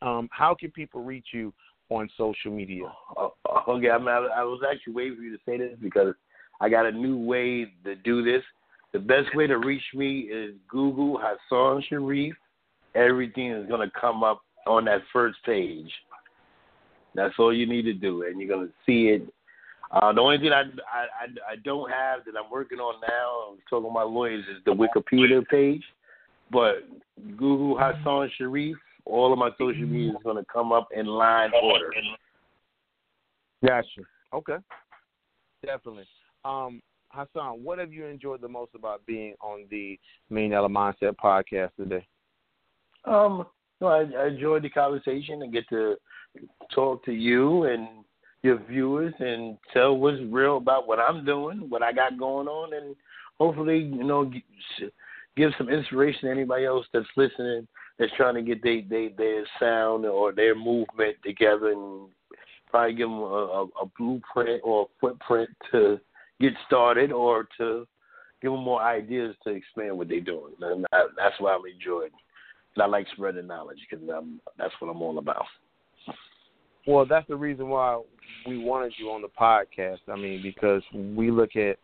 Um, 0.03 0.29
how 0.31 0.55
can 0.55 0.71
people 0.71 1.03
reach 1.03 1.27
you 1.33 1.53
on 1.91 2.09
social 2.17 2.51
media? 2.51 2.85
Uh, 3.17 3.29
okay, 3.69 3.91
I, 3.91 3.99
mean, 3.99 4.09
I, 4.09 4.29
I 4.37 4.45
was 4.45 4.61
actually 4.71 4.93
waiting 4.93 5.17
for 5.17 5.23
you 5.23 5.37
to 5.37 5.43
say 5.45 5.59
this 5.59 5.77
because 5.83 6.15
I 6.61 6.69
got 6.69 6.87
a 6.87 6.93
new 6.93 7.17
way 7.17 7.73
to 7.85 7.95
do 7.97 8.23
this. 8.23 8.43
The 8.93 8.99
best 8.99 9.35
way 9.35 9.47
to 9.47 9.59
reach 9.59 9.83
me 9.95 10.21
is 10.21 10.55
Google 10.69 11.21
Hassan 11.21 11.83
Shareef. 11.91 12.33
Everything 12.95 13.53
is 13.53 13.69
going 13.69 13.87
to 13.87 14.01
come 14.01 14.23
up 14.23 14.43
on 14.67 14.85
that 14.87 15.03
first 15.13 15.39
page. 15.45 15.91
That's 17.15 17.35
all 17.39 17.55
you 17.55 17.67
need 17.67 17.83
to 17.83 17.93
do, 17.93 18.23
and 18.23 18.41
you're 18.41 18.49
going 18.49 18.69
to 18.69 18.75
see 18.87 19.09
it. 19.09 19.23
Uh, 19.91 20.13
the 20.13 20.21
only 20.21 20.39
thing 20.39 20.53
I, 20.53 20.61
I, 20.61 21.07
I, 21.23 21.53
I 21.53 21.57
don't 21.65 21.91
have 21.91 22.25
that 22.27 22.35
I'm 22.37 22.51
working 22.51 22.79
on 22.79 23.01
now, 23.01 23.53
I'm 23.53 23.59
talking 23.71 23.89
to 23.89 23.93
my 23.93 24.03
lawyers, 24.03 24.45
is 24.51 24.63
the 24.67 24.73
Wikipedia 24.73 25.47
page. 25.49 25.83
But 26.51 26.87
Google 27.37 27.79
Hassan 27.79 28.31
Shareef, 28.39 28.75
all 29.05 29.33
of 29.33 29.39
my 29.39 29.51
social 29.59 29.87
media 29.87 30.11
is 30.11 30.23
going 30.23 30.37
to 30.37 30.45
come 30.53 30.73
up 30.73 30.89
in 30.95 31.07
line 31.07 31.51
order. 31.63 31.91
Gotcha. 33.67 34.03
Okay. 34.33 34.57
Definitely. 35.65 36.07
Um, 36.45 36.83
Hassan, 37.11 37.65
what 37.65 37.79
have 37.79 37.93
you 37.93 38.05
enjoyed 38.05 38.43
the 38.43 38.49
most 38.49 38.73
about 38.75 39.05
being 39.07 39.35
on 39.41 39.65
the 39.71 39.99
Million 40.31 40.53
Dollar 40.53 40.69
Mindset 40.69 41.17
podcast 41.23 41.71
today? 41.77 42.07
Um, 43.05 43.47
no, 43.81 43.87
I, 43.87 44.05
I 44.19 44.29
enjoyed 44.29 44.63
the 44.63 44.71
conversation 44.71 45.43
and 45.43 45.53
get 45.53 45.69
to 45.71 45.97
talk 46.75 47.05
to 47.07 47.13
you 47.13 47.65
and 47.65 47.89
your 48.43 48.59
viewers 48.69 49.15
and 49.19 49.59
tell 49.73 49.97
what's 49.97 50.21
real 50.29 50.59
about 50.59 50.87
what 50.87 50.99
I'm 50.99 51.25
doing, 51.25 51.69
what 51.69 51.83
I 51.83 51.93
got 51.93 52.19
going 52.19 52.47
on, 52.47 52.73
and 52.75 52.95
hopefully, 53.39 53.79
you 53.79 54.05
know, 54.05 54.31
give 55.37 55.51
some 55.59 55.69
inspiration 55.69 56.23
to 56.23 56.31
anybody 56.31 56.65
else 56.65 56.87
that's 56.93 57.07
listening 57.17 57.67
that's 57.99 58.13
trying 58.17 58.35
to 58.35 58.43
get 58.43 58.63
their 58.63 58.83
they, 58.89 59.13
their 59.17 59.45
sound 59.59 60.07
or 60.07 60.33
their 60.33 60.55
movement 60.55 61.17
together 61.25 61.73
and 61.73 62.09
probably 62.71 62.95
give 62.95 63.09
them 63.09 63.19
a, 63.19 63.25
a, 63.25 63.65
a 63.65 63.87
blueprint 63.97 64.61
or 64.63 64.83
a 64.83 65.01
footprint 65.01 65.51
to 65.73 65.99
get 66.41 66.53
started 66.67 67.11
or 67.11 67.49
to 67.59 67.87
give 68.41 68.53
them 68.53 68.63
more 68.63 68.83
ideas 68.83 69.35
to 69.43 69.51
expand 69.51 69.97
what 69.97 70.09
they're 70.09 70.21
doing. 70.21 70.53
And 70.61 70.87
I, 70.93 71.07
that's 71.17 71.35
why 71.41 71.55
I'm 71.55 71.63
enjoying. 71.73 72.11
And 72.75 72.83
I 72.83 72.87
like 72.87 73.07
spreading 73.13 73.49
knowledge 73.49 73.79
because 73.89 74.07
that's 74.57 74.75
what 74.79 74.91
I'm 74.91 75.03
all 75.03 75.19
about. 75.19 75.47
Well, 76.87 77.05
that's 77.05 77.27
the 77.29 77.37
reason 77.37 77.69
why 77.69 78.01
we 78.47 78.59
wanted 78.59 78.93
you 78.99 79.11
on 79.11 79.23
the 79.23 79.29
podcast. 79.29 79.99
I 80.09 80.17
mean, 80.17 80.43
because 80.43 80.83
we 80.93 81.31
look 81.31 81.57
at 81.57 81.79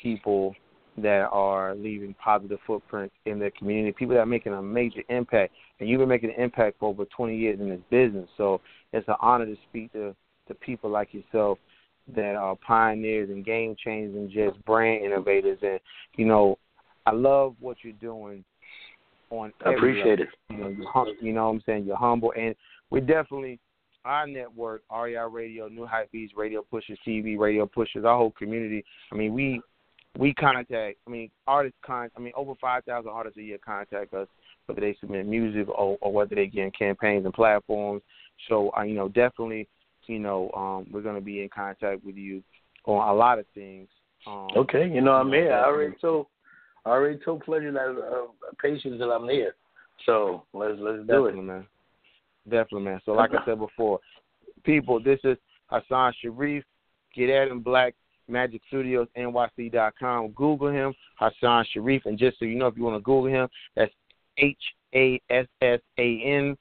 people 0.00 0.54
that 0.96 1.28
are 1.32 1.74
leaving 1.74 2.14
positive 2.22 2.58
footprints 2.66 3.14
in 3.26 3.38
their 3.38 3.50
community, 3.50 3.92
people 3.98 4.14
that 4.14 4.20
are 4.20 4.26
making 4.26 4.52
a 4.52 4.62
major 4.62 5.02
impact. 5.08 5.52
And 5.80 5.88
you've 5.88 5.98
been 5.98 6.08
making 6.08 6.30
an 6.30 6.40
impact 6.40 6.78
for 6.78 6.88
over 6.88 7.04
20 7.04 7.36
years 7.36 7.58
in 7.58 7.68
this 7.68 7.80
business. 7.90 8.28
So 8.36 8.60
it's 8.92 9.08
an 9.08 9.16
honor 9.20 9.46
to 9.46 9.56
speak 9.68 9.92
to, 9.92 10.14
to 10.46 10.54
people 10.54 10.90
like 10.90 11.12
yourself 11.12 11.58
that 12.14 12.36
are 12.36 12.54
pioneers 12.56 13.30
and 13.30 13.44
game 13.44 13.74
changers 13.82 14.14
and 14.14 14.30
just 14.30 14.64
brand 14.66 15.04
innovators. 15.04 15.58
And, 15.62 15.80
you 16.16 16.26
know, 16.26 16.58
I 17.06 17.12
love 17.12 17.56
what 17.60 17.78
you're 17.82 17.92
doing 17.94 18.44
on 19.30 19.52
I 19.64 19.72
appreciate 19.72 20.20
level. 20.20 20.24
it. 20.24 20.28
You 20.50 20.56
know, 20.58 20.68
you 21.20 21.32
know 21.32 21.46
what 21.46 21.54
I'm 21.54 21.62
saying? 21.66 21.84
You're 21.86 21.96
humble. 21.96 22.32
And 22.36 22.54
we're 22.90 23.00
definitely– 23.00 23.58
our 24.04 24.26
network, 24.26 24.82
REI 24.92 25.16
Radio, 25.30 25.68
New 25.68 25.86
Hype 25.86 26.10
Beats, 26.12 26.32
Radio 26.36 26.62
Pushers 26.62 26.98
TV, 27.06 27.38
Radio 27.38 27.66
Pushers, 27.66 28.04
our 28.04 28.16
whole 28.16 28.32
community. 28.32 28.84
I 29.12 29.16
mean, 29.16 29.32
we 29.32 29.60
we 30.18 30.32
contact. 30.34 30.70
I 30.72 31.10
mean, 31.10 31.30
artists 31.46 31.78
con. 31.84 32.10
I 32.16 32.20
mean, 32.20 32.32
over 32.36 32.54
five 32.60 32.84
thousand 32.84 33.10
artists 33.10 33.38
a 33.38 33.42
year 33.42 33.58
contact 33.64 34.14
us, 34.14 34.28
whether 34.66 34.80
they 34.80 34.96
submit 35.00 35.26
music 35.26 35.68
or, 35.68 35.98
or 36.00 36.12
whether 36.12 36.34
they 36.34 36.46
get 36.46 36.64
in 36.64 36.70
campaigns 36.70 37.24
and 37.24 37.34
platforms. 37.34 38.02
So, 38.48 38.72
uh, 38.76 38.82
you 38.82 38.94
know, 38.94 39.08
definitely, 39.08 39.68
you 40.06 40.18
know, 40.18 40.50
um, 40.52 40.86
we're 40.90 41.02
going 41.02 41.14
to 41.14 41.20
be 41.20 41.42
in 41.42 41.48
contact 41.48 42.04
with 42.04 42.16
you 42.16 42.42
on 42.84 43.08
a 43.08 43.14
lot 43.14 43.38
of 43.38 43.46
things. 43.54 43.88
Um, 44.26 44.48
okay, 44.56 44.88
you 44.88 45.00
know, 45.00 45.12
I'm 45.12 45.28
here. 45.28 45.52
I 45.52 45.64
already 45.64 45.94
told, 46.00 46.26
I 46.84 46.90
already 46.90 47.18
told 47.24 47.44
Pleasure 47.44 47.72
that 47.72 47.80
uh, 47.80 48.26
patients 48.62 48.98
that 48.98 49.10
I'm 49.10 49.28
here. 49.28 49.54
So 50.06 50.44
let's 50.52 50.74
let's 50.78 51.06
do 51.06 51.26
it, 51.26 51.36
man. 51.36 51.66
Definitely, 52.48 52.82
man. 52.82 53.00
So, 53.04 53.12
like 53.12 53.30
I 53.32 53.44
said 53.44 53.58
before, 53.58 54.00
people, 54.64 55.02
this 55.02 55.18
is 55.24 55.36
Hassan 55.66 56.12
Shareef. 56.22 56.62
Get 57.14 57.30
at 57.30 57.48
him, 57.48 57.60
Black 57.60 57.94
Magic 58.28 58.60
Studios 58.68 59.08
NYC.com. 59.16 60.32
Google 60.32 60.68
him, 60.68 60.94
Hassan 61.18 61.64
Shareef. 61.74 62.02
And 62.04 62.18
just 62.18 62.38
so 62.38 62.44
you 62.44 62.56
know, 62.56 62.66
if 62.66 62.76
you 62.76 62.82
want 62.82 62.96
to 62.96 63.00
Google 63.00 63.26
him, 63.26 63.48
that's 63.76 63.92
H 64.38 64.58
A 64.94 65.20
S 65.30 65.46
S 65.62 65.80
A 65.98 66.22
N, 66.22 66.56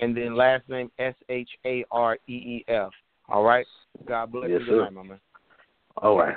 and 0.00 0.16
then 0.16 0.36
last 0.36 0.68
name 0.68 0.90
S 0.98 1.14
H 1.28 1.48
A 1.64 1.84
R 1.90 2.18
E 2.28 2.32
E 2.32 2.64
F. 2.68 2.90
All 3.28 3.42
right? 3.42 3.66
God 4.06 4.32
bless 4.32 4.50
yes, 4.50 4.60
you 4.66 4.76
tonight, 4.76 4.92
my 4.92 5.02
man. 5.02 5.20
All 5.98 6.18
right. 6.18 6.36